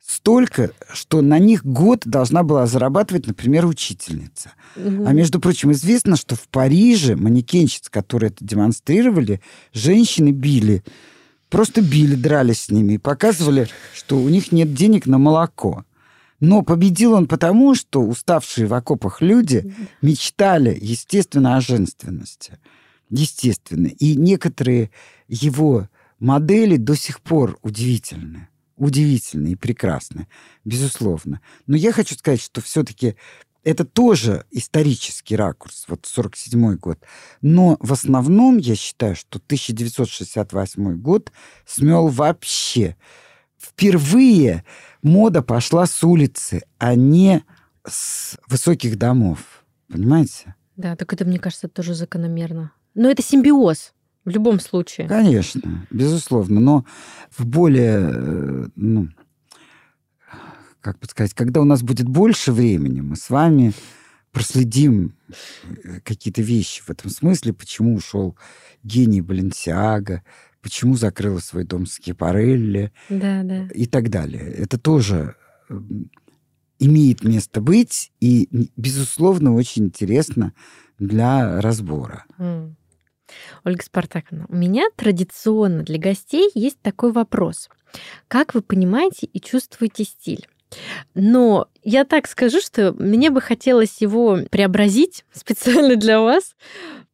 столько, 0.07 0.71
что 0.92 1.21
на 1.21 1.38
них 1.38 1.64
год 1.64 2.03
должна 2.05 2.42
была 2.42 2.66
зарабатывать, 2.66 3.27
например, 3.27 3.66
учительница. 3.66 4.53
Угу. 4.77 5.07
А 5.07 5.12
между 5.12 5.40
прочим, 5.40 5.73
известно, 5.73 6.16
что 6.16 6.37
в 6.37 6.49
Париже 6.49 7.16
манекенщиц, 7.16 7.88
которые 7.88 8.31
это 8.31 8.45
демонстрировали, 8.45 9.40
женщины 9.73 10.31
били 10.31 10.85
Просто 11.48 11.80
били, 11.80 12.14
дрались 12.16 12.62
с 12.62 12.70
ними 12.70 12.94
и 12.94 12.98
показывали, 12.98 13.68
что 13.94 14.18
у 14.18 14.28
них 14.28 14.52
нет 14.52 14.74
денег 14.74 15.06
на 15.06 15.18
молоко. 15.18 15.85
Но 16.40 16.62
победил 16.62 17.14
он 17.14 17.26
потому, 17.26 17.74
что 17.74 18.02
уставшие 18.02 18.66
в 18.66 18.74
окопах 18.74 19.22
люди 19.22 19.74
мечтали, 20.02 20.76
естественно, 20.80 21.56
о 21.56 21.61
женственности. 21.61 22.59
Естественно. 23.09 23.87
И 23.87 24.16
некоторые 24.16 24.90
его 25.28 25.88
модели 26.18 26.76
до 26.76 26.96
сих 26.96 27.20
пор 27.20 27.59
удивительны. 27.62 28.48
Удивительны 28.76 29.52
и 29.52 29.56
прекрасны, 29.56 30.28
безусловно. 30.66 31.40
Но 31.66 31.76
я 31.76 31.92
хочу 31.92 32.14
сказать, 32.14 32.42
что 32.42 32.61
все-таки 32.61 33.16
это 33.66 33.85
тоже 33.85 34.44
исторический 34.52 35.35
ракурс, 35.35 35.87
вот 35.88 36.07
47 36.07 36.76
год. 36.76 37.00
Но 37.42 37.76
в 37.81 37.92
основном 37.92 38.59
я 38.59 38.76
считаю, 38.76 39.16
что 39.16 39.38
1968 39.38 40.96
год 41.00 41.33
смел 41.67 42.06
вообще. 42.06 42.96
Впервые 43.58 44.64
мода 45.02 45.42
пошла 45.42 45.87
с 45.87 46.04
улицы, 46.04 46.62
а 46.79 46.94
не 46.94 47.42
с 47.85 48.38
высоких 48.46 48.98
домов. 48.98 49.64
Понимаете? 49.88 50.54
Да, 50.77 50.94
так 50.94 51.12
это, 51.12 51.25
мне 51.25 51.40
кажется, 51.40 51.67
тоже 51.67 51.94
закономерно. 51.94 52.71
Но 52.94 53.10
это 53.10 53.21
симбиоз 53.21 53.94
в 54.25 54.31
любом 54.31 54.60
случае. 54.60 55.08
Конечно, 55.08 55.88
безусловно. 55.90 56.60
Но 56.60 56.85
в 57.37 57.44
более 57.44 58.10
э, 58.12 58.67
ну, 58.77 59.08
как 60.87 61.00
бы 61.00 61.06
сказать, 61.06 61.34
когда 61.34 61.60
у 61.60 61.64
нас 61.64 61.82
будет 61.82 62.08
больше 62.08 62.52
времени, 62.52 63.00
мы 63.00 63.16
с 63.16 63.28
вами 63.28 63.72
проследим 64.30 65.16
э, 65.82 65.98
какие-то 66.04 66.42
вещи 66.42 66.80
в 66.80 66.90
этом 66.90 67.10
смысле, 67.10 67.52
почему 67.52 67.96
ушел 67.96 68.37
гений 68.84 69.20
Баленсиага, 69.20 70.22
почему 70.62 70.94
закрыла 70.94 71.40
свой 71.40 71.64
дом 71.64 71.87
Скипарелли 71.87 72.92
да, 73.08 73.42
да. 73.42 73.66
и 73.74 73.87
так 73.87 74.10
далее. 74.10 74.44
Это 74.44 74.78
тоже 74.78 75.34
имеет 76.78 77.24
место 77.24 77.60
быть, 77.60 78.12
и, 78.20 78.48
безусловно, 78.76 79.56
очень 79.56 79.87
интересно 79.87 80.52
для 81.00 81.60
разбора. 81.60 82.26
Mm. 82.38 82.74
Ольга 83.64 83.82
Спартаковна, 83.82 84.46
у 84.48 84.54
меня 84.54 84.87
традиционно 84.94 85.82
для 85.82 85.98
гостей 85.98 86.48
есть 86.54 86.80
такой 86.80 87.10
вопрос. 87.10 87.68
Как 88.28 88.54
вы 88.54 88.62
понимаете 88.62 89.26
и 89.26 89.40
чувствуете 89.40 90.04
стиль? 90.04 90.46
Но 91.14 91.68
я 91.83 92.04
так 92.04 92.27
скажу, 92.27 92.60
что 92.60 92.92
мне 92.92 93.31
бы 93.31 93.40
хотелось 93.40 94.00
его 94.00 94.38
преобразить 94.50 95.24
специально 95.33 95.96
для 95.96 96.20
вас. 96.20 96.54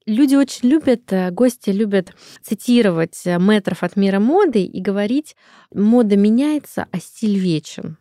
Люди 0.05 0.35
очень 0.35 0.69
любят, 0.69 1.13
э, 1.13 1.31
гости 1.31 1.71
любят 1.71 2.13
цитировать 2.43 3.21
э, 3.25 3.39
метров 3.39 3.83
от 3.83 3.97
мира 3.97 4.19
моды 4.19 4.65
и 4.65 4.81
говорить, 4.81 5.37
мода 5.73 6.17
меняется, 6.17 6.87
а 6.91 6.99
стиль 6.99 7.39
вечен. 7.39 7.99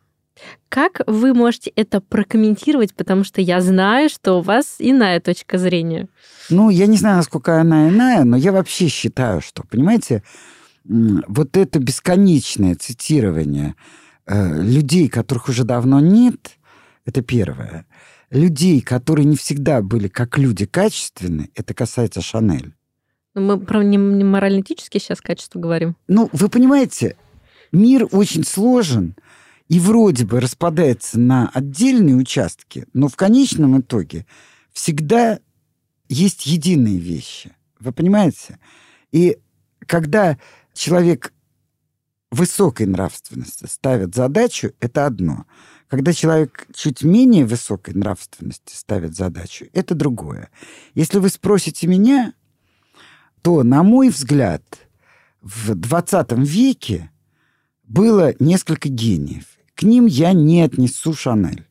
Как 0.68 1.02
вы 1.06 1.34
можете 1.34 1.70
это 1.76 2.00
прокомментировать, 2.00 2.94
потому 2.94 3.24
что 3.24 3.40
я 3.40 3.60
знаю, 3.60 4.08
что 4.08 4.38
у 4.38 4.40
вас 4.40 4.76
иная 4.78 5.20
точка 5.20 5.58
зрения. 5.58 6.08
Ну, 6.50 6.70
я 6.70 6.86
не 6.86 6.96
знаю, 6.96 7.16
насколько 7.16 7.60
она 7.60 7.88
иная, 7.88 8.24
но 8.24 8.36
я 8.36 8.52
вообще 8.52 8.88
считаю, 8.88 9.40
что, 9.40 9.62
понимаете, 9.70 10.22
вот 10.84 11.56
это 11.56 11.78
бесконечное 11.78 12.74
цитирование 12.74 13.74
людей, 14.32 15.08
которых 15.08 15.48
уже 15.48 15.64
давно 15.64 16.00
нет, 16.00 16.58
это 17.04 17.22
первое. 17.22 17.86
Людей, 18.30 18.80
которые 18.80 19.26
не 19.26 19.36
всегда 19.36 19.82
были 19.82 20.08
как 20.08 20.38
люди 20.38 20.64
качественны, 20.64 21.50
это 21.54 21.74
касается 21.74 22.22
Шанель. 22.22 22.74
Ну, 23.34 23.42
мы 23.42 23.58
про 23.58 23.82
не, 23.82 23.96
не 23.96 24.24
морально-этические 24.24 25.00
сейчас 25.00 25.20
качества 25.20 25.58
говорим. 25.58 25.96
Ну, 26.06 26.28
вы 26.32 26.48
понимаете, 26.48 27.16
мир 27.72 28.06
очень 28.10 28.44
сложен 28.44 29.16
и 29.68 29.78
вроде 29.78 30.26
бы 30.26 30.40
распадается 30.40 31.18
на 31.18 31.48
отдельные 31.52 32.16
участки, 32.16 32.86
но 32.92 33.08
в 33.08 33.16
конечном 33.16 33.80
итоге 33.80 34.26
всегда 34.72 35.38
есть 36.08 36.46
единые 36.46 36.98
вещи. 36.98 37.52
Вы 37.80 37.92
понимаете? 37.92 38.58
И 39.12 39.38
когда 39.86 40.38
человек 40.74 41.32
высокой 42.32 42.86
нравственности 42.86 43.66
ставит 43.66 44.14
задачу, 44.14 44.72
это 44.80 45.06
одно. 45.06 45.44
Когда 45.86 46.14
человек 46.14 46.66
чуть 46.74 47.04
менее 47.04 47.44
высокой 47.44 47.94
нравственности 47.94 48.74
ставит 48.74 49.14
задачу, 49.14 49.66
это 49.74 49.94
другое. 49.94 50.48
Если 50.94 51.18
вы 51.18 51.28
спросите 51.28 51.86
меня, 51.86 52.32
то, 53.42 53.62
на 53.62 53.82
мой 53.82 54.08
взгляд, 54.08 54.62
в 55.42 55.74
20 55.74 56.32
веке 56.38 57.10
было 57.82 58.34
несколько 58.38 58.88
гениев. 58.88 59.44
К 59.74 59.82
ним 59.82 60.06
я 60.06 60.32
не 60.32 60.62
отнесу 60.62 61.12
Шанель. 61.12 61.68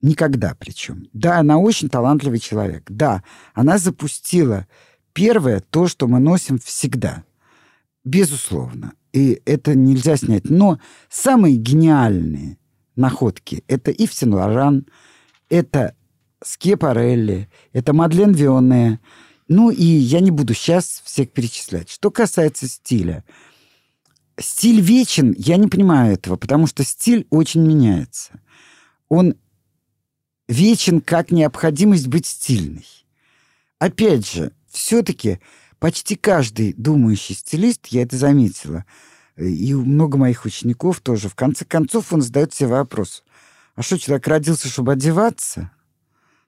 Никогда 0.00 0.56
причем. 0.58 1.08
Да, 1.12 1.38
она 1.38 1.58
очень 1.58 1.90
талантливый 1.90 2.38
человек. 2.38 2.84
Да, 2.88 3.22
она 3.52 3.76
запустила 3.76 4.66
первое 5.12 5.60
то, 5.60 5.88
что 5.88 6.08
мы 6.08 6.20
носим 6.20 6.58
всегда– 6.58 7.24
Безусловно. 8.04 8.94
И 9.12 9.40
это 9.44 9.74
нельзя 9.74 10.16
снять. 10.16 10.50
Но 10.50 10.80
самые 11.08 11.56
гениальные 11.56 12.58
находки— 12.96 13.64
это 13.68 13.90
Ив 13.90 14.12
Сен 14.12 14.86
это 15.48 15.94
Скепарелли, 16.42 17.48
это 17.72 17.92
Мадлен 17.92 18.32
Вионе. 18.32 19.00
Ну 19.48 19.70
и 19.70 19.84
я 19.84 20.20
не 20.20 20.30
буду 20.30 20.54
сейчас 20.54 21.02
всех 21.04 21.30
перечислять. 21.30 21.90
Что 21.90 22.10
касается 22.10 22.66
стиля. 22.66 23.24
Стиль 24.38 24.80
вечен, 24.80 25.34
я 25.36 25.56
не 25.56 25.68
понимаю 25.68 26.14
этого, 26.14 26.36
потому 26.36 26.66
что 26.66 26.84
стиль 26.84 27.26
очень 27.30 27.60
меняется. 27.60 28.40
Он 29.08 29.34
вечен 30.48 31.00
как 31.00 31.30
необходимость 31.30 32.08
быть 32.08 32.26
стильной. 32.26 32.86
Опять 33.78 34.30
же, 34.30 34.52
все-таки 34.70 35.38
Почти 35.82 36.14
каждый 36.14 36.74
думающий 36.74 37.34
стилист, 37.34 37.88
я 37.88 38.02
это 38.02 38.16
заметила, 38.16 38.84
и 39.36 39.74
много 39.74 40.16
моих 40.16 40.44
учеников 40.44 41.00
тоже, 41.00 41.28
в 41.28 41.34
конце 41.34 41.64
концов 41.64 42.12
он 42.12 42.22
задает 42.22 42.54
себе 42.54 42.68
вопрос, 42.68 43.24
а 43.74 43.82
что, 43.82 43.98
человек 43.98 44.28
родился, 44.28 44.68
чтобы 44.68 44.92
одеваться? 44.92 45.72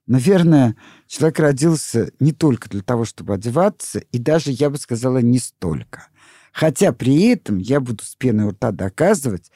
Наверное, 0.07 0.77
человек 1.09 1.41
родился 1.41 2.13
не 2.21 2.31
только 2.31 2.69
для 2.69 2.83
того, 2.83 3.05
чтобы 3.05 3.35
одеваться, 3.35 3.99
и 4.13 4.19
даже, 4.19 4.53
я 4.53 4.71
бы 4.71 4.79
сказала, 4.79 5.19
не 5.19 5.41
столько. 5.41 6.07
Хотя 6.53 6.93
при 6.93 7.25
этом 7.25 7.59
я 7.59 7.81
буду 7.81 8.05
с 8.05 8.15
пеной 8.15 8.45
у 8.45 8.51
рта 8.51 8.71
доказывать, 8.71 9.51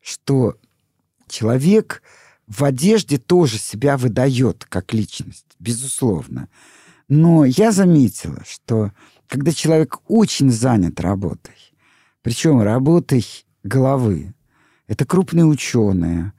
что 0.00 0.56
человек 1.26 2.04
в 2.46 2.62
одежде 2.62 3.18
тоже 3.18 3.58
себя 3.58 3.96
выдает 3.96 4.64
как 4.68 4.94
личность, 4.94 5.56
безусловно. 5.58 6.48
Но 7.08 7.44
я 7.44 7.72
заметила, 7.72 8.44
что 8.46 8.92
когда 9.34 9.50
человек 9.50 9.98
очень 10.06 10.48
занят 10.48 11.00
работой, 11.00 11.56
причем 12.22 12.62
работой 12.62 13.26
головы, 13.64 14.32
это 14.86 15.04
крупные 15.04 15.44
ученые 15.44 16.32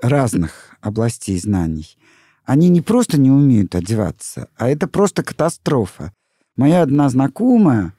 разных 0.00 0.76
областей 0.80 1.40
знаний, 1.40 1.98
они 2.44 2.68
не 2.68 2.82
просто 2.82 3.18
не 3.18 3.32
умеют 3.32 3.74
одеваться, 3.74 4.48
а 4.56 4.68
это 4.68 4.86
просто 4.86 5.24
катастрофа. 5.24 6.12
Моя 6.54 6.82
одна 6.82 7.08
знакомая, 7.08 7.94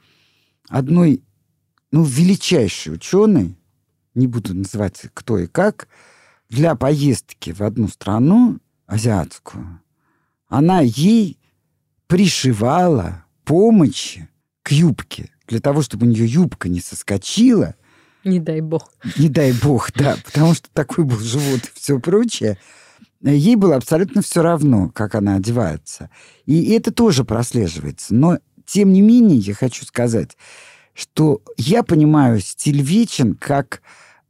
одной, 0.69 1.21
ну, 1.91 2.01
величайшей 2.05 2.93
ученой, 2.93 3.57
не 4.15 4.27
буду 4.27 4.53
называть 4.53 5.07
кто 5.13 5.39
и 5.39 5.47
как, 5.47 5.89
для 6.47 6.75
поездки 6.75 7.51
в 7.51 7.59
одну 7.59 7.89
страну, 7.89 8.59
азиатскую, 8.88 9.82
она 10.47 10.79
ей 10.79 11.38
пришивала 12.07 13.20
помощи 13.43 14.29
к 14.63 14.71
юбке, 14.71 15.29
для 15.47 15.59
того, 15.59 15.81
чтобы 15.81 16.05
у 16.05 16.09
нее 16.09 16.25
юбка 16.25 16.69
не 16.69 16.79
соскочила. 16.79 17.75
Не 18.23 18.39
дай 18.39 18.61
бог. 18.61 18.91
Не 19.17 19.29
дай 19.29 19.51
бог, 19.51 19.91
да, 19.93 20.17
потому 20.23 20.53
что 20.53 20.69
такой 20.73 21.03
был 21.05 21.19
живот 21.19 21.61
и 21.63 21.79
все 21.79 21.99
прочее. 21.99 22.57
Ей 23.21 23.55
было 23.55 23.75
абсолютно 23.75 24.21
все 24.21 24.41
равно, 24.41 24.89
как 24.89 25.15
она 25.15 25.35
одевается. 25.35 26.09
И 26.45 26.71
это 26.71 26.91
тоже 26.91 27.23
прослеживается. 27.23 28.15
Но, 28.15 28.39
тем 28.65 28.93
не 28.93 29.01
менее, 29.01 29.37
я 29.37 29.53
хочу 29.53 29.85
сказать, 29.85 30.37
что 30.93 31.41
я 31.57 31.83
понимаю 31.83 32.39
стиль 32.39 32.81
вечен 32.81 33.35
как 33.35 33.81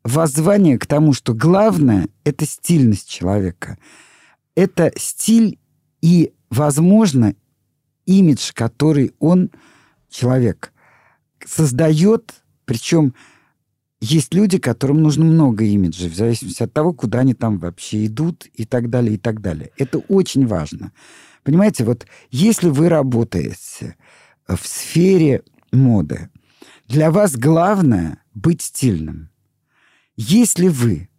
воззвание 0.03 0.77
к 0.77 0.85
тому, 0.85 1.13
что 1.13 1.33
главное— 1.33 2.07
это 2.23 2.45
стильность 2.45 3.09
человека. 3.09 3.77
Это 4.55 4.91
стиль 4.97 5.59
и, 6.01 6.33
возможно, 6.49 7.35
имидж, 8.05 8.51
который 8.53 9.13
он, 9.19 9.51
человек, 10.09 10.73
создает, 11.45 12.33
причем 12.65 13.13
есть 13.99 14.33
люди, 14.33 14.57
которым 14.57 15.01
нужно 15.01 15.25
много 15.25 15.63
имиджей, 15.63 16.09
в 16.09 16.15
зависимости 16.15 16.63
от 16.63 16.73
того, 16.73 16.93
куда 16.93 17.19
они 17.19 17.33
там 17.33 17.59
вообще 17.59 18.07
идут 18.07 18.47
и 18.53 18.65
так 18.65 18.89
далее, 18.89 19.15
и 19.15 19.17
так 19.17 19.41
далее. 19.41 19.71
Это 19.77 19.99
очень 19.99 20.47
важно. 20.47 20.91
Понимаете, 21.43 21.83
вот 21.83 22.05
если 22.31 22.69
вы 22.69 22.89
работаете 22.89 23.95
в 24.47 24.67
сфере 24.67 25.43
моды, 25.71 26.29
для 26.87 27.11
вас 27.11 27.35
главное 27.35 28.17
быть 28.33 28.61
стильным. 28.61 29.29
Если 30.17 30.67
вы 30.67 31.09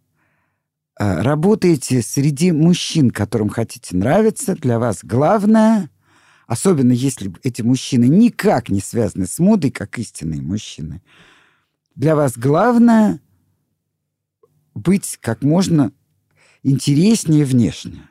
э, 0.99 1.21
работаете 1.21 2.01
среди 2.01 2.51
мужчин, 2.51 3.09
которым 3.11 3.49
хотите 3.49 3.95
нравиться, 3.95 4.55
для 4.55 4.77
вас 4.77 4.99
главное 5.03 5.89
особенно 6.47 6.91
если 6.91 7.33
эти 7.43 7.61
мужчины 7.61 8.05
никак 8.05 8.69
не 8.69 8.79
связаны 8.79 9.25
с 9.25 9.39
модой, 9.39 9.71
как 9.71 9.97
истинные 9.99 10.41
мужчины, 10.41 11.01
для 11.95 12.15
вас 12.15 12.37
главное 12.37 13.19
быть 14.73 15.17
как 15.21 15.43
можно 15.43 15.91
интереснее 16.63 17.45
внешне. 17.45 18.09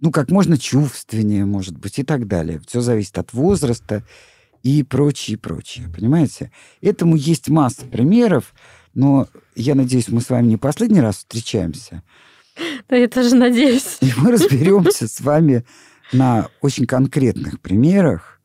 Ну, 0.00 0.12
как 0.12 0.30
можно 0.30 0.56
чувственнее, 0.56 1.44
может 1.44 1.76
быть, 1.76 1.98
и 1.98 2.04
так 2.04 2.28
далее. 2.28 2.60
Все 2.66 2.80
зависит 2.80 3.18
от 3.18 3.32
возраста 3.32 4.04
и 4.62 4.82
прочее, 4.84 5.38
прочее. 5.38 5.88
Понимаете? 5.94 6.52
Этому 6.80 7.16
есть 7.16 7.48
масса 7.48 7.84
примеров, 7.84 8.54
но 8.94 9.28
я 9.56 9.74
надеюсь, 9.74 10.08
мы 10.08 10.20
с 10.20 10.30
вами 10.30 10.46
не 10.46 10.56
последний 10.56 11.00
раз 11.00 11.18
встречаемся. 11.18 12.02
Да, 12.88 12.96
я 12.96 13.08
тоже 13.08 13.34
надеюсь. 13.34 13.98
И 14.00 14.12
мы 14.16 14.32
разберемся 14.32 15.08
с 15.08 15.20
вами 15.20 15.64
на 16.12 16.48
очень 16.60 16.86
конкретных 16.86 17.60
примерах 17.60 18.40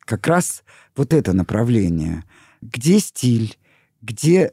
как 0.00 0.26
раз 0.26 0.62
вот 0.96 1.12
это 1.12 1.32
направление. 1.32 2.24
Где 2.60 2.98
стиль, 2.98 3.56
где 4.02 4.52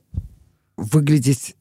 выглядеть 0.78 1.56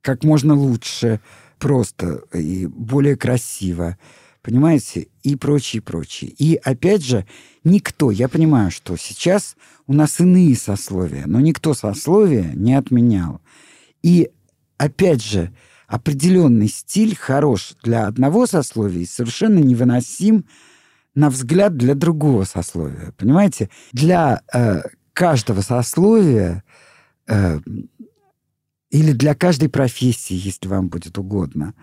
как 0.00 0.24
можно 0.24 0.54
лучше, 0.54 1.20
просто 1.58 2.22
и 2.32 2.66
более 2.66 3.16
красиво, 3.16 3.98
понимаете, 4.42 5.08
и 5.24 5.34
прочее, 5.34 5.82
прочее. 5.82 6.30
И 6.30 6.54
опять 6.54 7.04
же, 7.04 7.26
никто, 7.64 8.12
я 8.12 8.28
понимаю, 8.28 8.70
что 8.70 8.96
сейчас 8.96 9.56
у 9.86 9.92
нас 9.92 10.20
иные 10.20 10.54
сословия, 10.56 11.24
но 11.26 11.40
никто 11.40 11.74
сословия 11.74 12.52
не 12.54 12.74
отменял. 12.74 13.40
И 14.02 14.30
опять 14.78 15.24
же, 15.24 15.52
определенный 15.86 16.68
стиль 16.68 17.16
хорош 17.16 17.74
для 17.82 18.06
одного 18.06 18.46
сословия 18.46 19.02
и 19.02 19.06
совершенно 19.06 19.58
невыносим 19.58 20.46
на 21.14 21.30
взгляд 21.30 21.76
для 21.76 21.94
другого 21.94 22.44
сословия. 22.44 23.12
Понимаете? 23.16 23.70
Для 23.92 24.42
э, 24.52 24.82
каждого 25.12 25.62
сословия 25.62 26.64
э, 27.26 27.60
или 28.90 29.12
для 29.12 29.34
каждой 29.34 29.68
профессии, 29.68 30.34
если 30.34 30.68
вам 30.68 30.88
будет 30.88 31.18
угодно, 31.18 31.74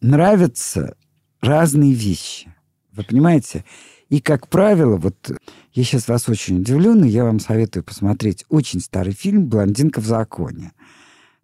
нравятся 0.00 0.96
разные 1.40 1.92
вещи. 1.92 2.54
Вы 2.92 3.04
понимаете? 3.04 3.64
И, 4.08 4.20
как 4.20 4.48
правило, 4.48 4.96
вот 4.96 5.32
я 5.72 5.84
сейчас 5.84 6.08
вас 6.08 6.28
очень 6.28 6.60
удивлю, 6.60 6.94
но 6.94 7.06
я 7.06 7.24
вам 7.24 7.40
советую 7.40 7.82
посмотреть 7.82 8.44
очень 8.48 8.80
старый 8.80 9.12
фильм 9.12 9.46
«Блондинка 9.46 10.00
в 10.00 10.06
законе». 10.06 10.72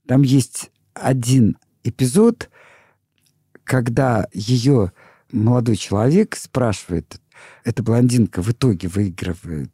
Там 0.07 0.23
есть 0.23 0.71
один 0.95 1.57
эпизод, 1.85 2.51
когда 3.65 4.27
ее 4.33 4.93
молодой 5.31 5.77
человек 5.77 6.37
спрашивает, 6.37 7.21
эта 7.65 7.83
блондинка 7.83 8.43
в 8.43 8.51
итоге 8.51 8.89
выигрывает 8.89 9.73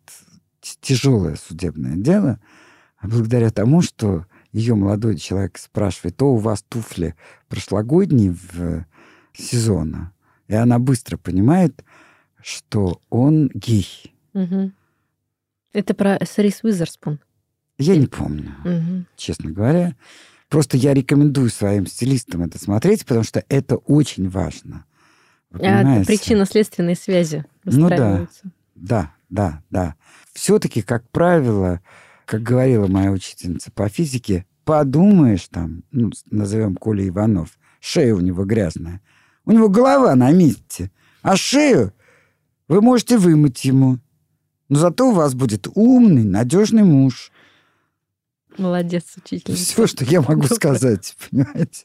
тяжелое 0.61 1.37
судебное 1.37 1.97
дело, 1.97 2.41
а 2.99 3.09
благодаря 3.09 3.51
тому, 3.51 3.83
что 3.83 4.27
ее 4.53 4.75
молодой 4.75 5.17
человек 5.17 5.59
спрашивает, 5.59 6.17
то 6.17 6.33
у 6.33 6.37
вас 6.37 6.63
туфли 6.63 7.15
прошлогодние 7.49 8.33
в 8.33 8.85
сезона, 9.33 10.13
и 10.49 10.55
она 10.55 10.79
быстро 10.79 11.17
понимает, 11.17 11.85
что 12.43 13.01
он 13.11 13.51
гей. 13.55 14.15
Угу. 14.33 14.73
Это 15.73 15.95
про 15.95 16.19
Сарис 16.25 16.65
Уизерспун. 16.65 17.21
Я 17.79 17.97
не 17.97 18.07
помню, 18.07 18.55
угу. 18.65 19.05
честно 19.17 19.51
говоря. 19.51 19.95
Просто 20.49 20.77
я 20.77 20.95
рекомендую 20.95 21.51
своим 21.51 21.87
стилистам 21.87 22.43
это 22.43 22.59
смотреть, 22.59 23.05
потому 23.05 23.25
что 23.25 23.45
это 23.49 23.77
очень 23.77 24.29
важно. 24.29 24.85
А, 25.53 26.05
причинно-следственные 26.05 26.97
связи 26.97 27.45
Ну 27.65 27.89
да, 27.89 28.29
да, 28.75 29.13
да, 29.29 29.63
да. 29.71 29.95
Все-таки, 30.33 30.83
как 30.83 31.09
правило, 31.11 31.81
как 32.25 32.43
говорила 32.43 32.87
моя 32.87 33.11
учительница 33.11 33.71
по 33.73 33.89
физике, 33.89 34.47
подумаешь 34.65 35.49
там, 35.49 35.83
ну, 35.91 36.11
назовем 36.31 36.77
Коля 36.77 37.09
Иванов, 37.09 37.59
шея 37.81 38.15
у 38.15 38.21
него 38.21 38.45
грязная. 38.45 39.01
У 39.45 39.53
него 39.53 39.69
голова 39.69 40.15
на 40.15 40.31
месте, 40.31 40.91
а 41.23 41.37
шею 41.37 41.93
вы 42.69 42.83
можете 42.83 43.17
вымыть 43.17 43.65
ему. 43.65 43.99
Но 44.69 44.79
зато 44.79 45.09
у 45.09 45.15
вас 45.15 45.35
будет 45.35 45.67
умный, 45.75 46.25
надежный 46.25 46.83
муж. 46.83 47.33
Молодец, 48.57 49.05
учитель. 49.17 49.55
Все, 49.55 49.87
что 49.87 50.05
я 50.05 50.21
могу 50.21 50.45
сказать, 50.45 51.15
понимаете? 51.31 51.85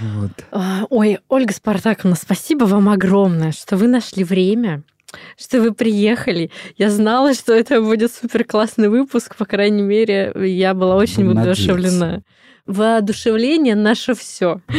Вот. 0.00 0.30
А, 0.52 0.84
ой, 0.90 1.18
Ольга 1.28 1.52
Спартаковна, 1.52 2.16
спасибо 2.16 2.64
вам 2.64 2.88
огромное, 2.88 3.52
что 3.52 3.76
вы 3.76 3.88
нашли 3.88 4.22
время, 4.22 4.82
что 5.36 5.60
вы 5.60 5.72
приехали. 5.72 6.50
Я 6.76 6.90
знала, 6.90 7.34
что 7.34 7.52
это 7.52 7.80
будет 7.80 8.12
супер 8.12 8.44
классный 8.44 8.88
выпуск, 8.88 9.34
по 9.36 9.44
крайней 9.44 9.82
мере, 9.82 10.32
я 10.36 10.74
была 10.74 10.96
очень 10.96 11.26
воодушевлена. 11.26 12.22
Воодушевление 12.66 13.74
наше 13.74 14.14
все. 14.14 14.60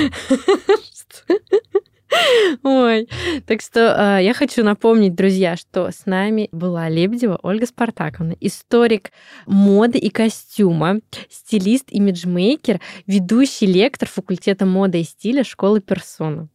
Ой, 2.64 3.08
так 3.46 3.62
что 3.62 4.18
э, 4.20 4.24
я 4.24 4.34
хочу 4.34 4.64
напомнить, 4.64 5.16
друзья, 5.16 5.56
что 5.56 5.92
с 5.92 6.06
нами 6.06 6.50
была 6.52 6.90
Лебедева 6.90 7.40
Ольга 7.42 7.66
Спартаковна, 7.66 8.36
историк 8.40 9.12
моды 9.46 9.98
и 9.98 10.10
костюма, 10.10 11.00
стилист, 11.30 11.86
имиджмейкер, 11.90 12.80
ведущий 13.08 13.66
лектор 13.66 14.08
факультета 14.08 14.66
моды 14.66 15.02
и 15.02 15.04
стиля 15.04 15.44
школы 15.44 15.82
Персона. 15.82 16.50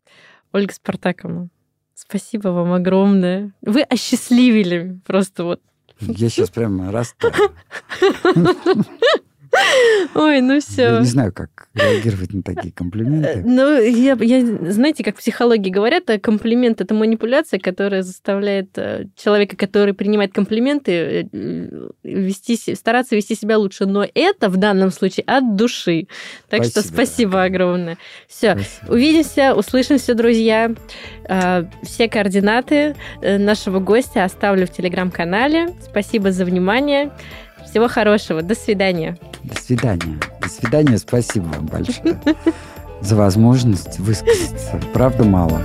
Ольга 0.53 0.73
Спартаковна, 0.73 1.49
спасибо 1.95 2.49
вам 2.49 2.73
огромное. 2.73 3.53
Вы 3.63 3.83
осчастливили 3.83 5.01
просто 5.07 5.45
вот. 5.45 5.61
Я 6.01 6.29
сейчас 6.29 6.51
прямо 6.51 6.91
растаю. 6.91 7.33
Ой, 10.15 10.41
ну 10.41 10.61
все. 10.61 10.83
Я 10.83 11.01
не 11.01 11.07
знаю, 11.07 11.33
как 11.33 11.69
реагировать 11.75 12.33
на 12.33 12.43
такие 12.43 12.73
комплименты. 12.73 13.29
Э, 13.29 13.43
ну, 13.45 13.81
я, 13.81 14.17
я, 14.21 14.73
знаете, 14.73 15.03
как 15.05 15.17
в 15.17 15.19
психологии 15.19 15.71
говорят, 15.71 16.09
э, 16.09 16.19
комплимент 16.19 16.81
это 16.81 16.95
манипуляция, 16.95 17.59
которая 17.59 18.03
заставляет 18.03 18.77
э, 18.77 19.07
человека, 19.17 19.57
который 19.57 19.95
принимает 19.95 20.33
комплименты, 20.33 21.29
вести, 22.03 22.75
стараться 22.75 23.17
вести 23.17 23.35
себя 23.35 23.59
лучше. 23.59 23.87
Но 23.87 24.07
это 24.15 24.49
в 24.49 24.57
данном 24.57 24.91
случае 24.91 25.25
от 25.27 25.57
души. 25.57 26.07
Так 26.49 26.65
спасибо. 26.65 26.81
что 26.81 26.93
спасибо 26.93 27.43
огромное. 27.43 27.99
Все, 28.29 28.59
увидимся, 28.89 29.55
услышимся, 29.55 30.15
друзья. 30.15 30.73
Все 31.83 32.09
координаты 32.09 32.97
нашего 33.23 33.81
гостя 33.81 34.25
оставлю 34.25 34.67
в 34.67 34.71
телеграм-канале. 34.71 35.71
Спасибо 35.83 36.33
за 36.33 36.45
внимание. 36.45 37.11
Всего 37.75 37.89
хорошего. 37.89 38.41
До 38.41 38.55
свидания. 38.55 39.19
До 39.43 39.61
свидания. 39.61 40.21
До 40.41 40.49
свидания. 40.49 40.97
Спасибо 40.97 41.47
вам 41.47 41.67
большое 41.67 42.17
за 43.01 43.17
возможность 43.17 43.99
высказаться. 43.99 44.81
Правда, 44.93 45.25
мало. 45.25 45.61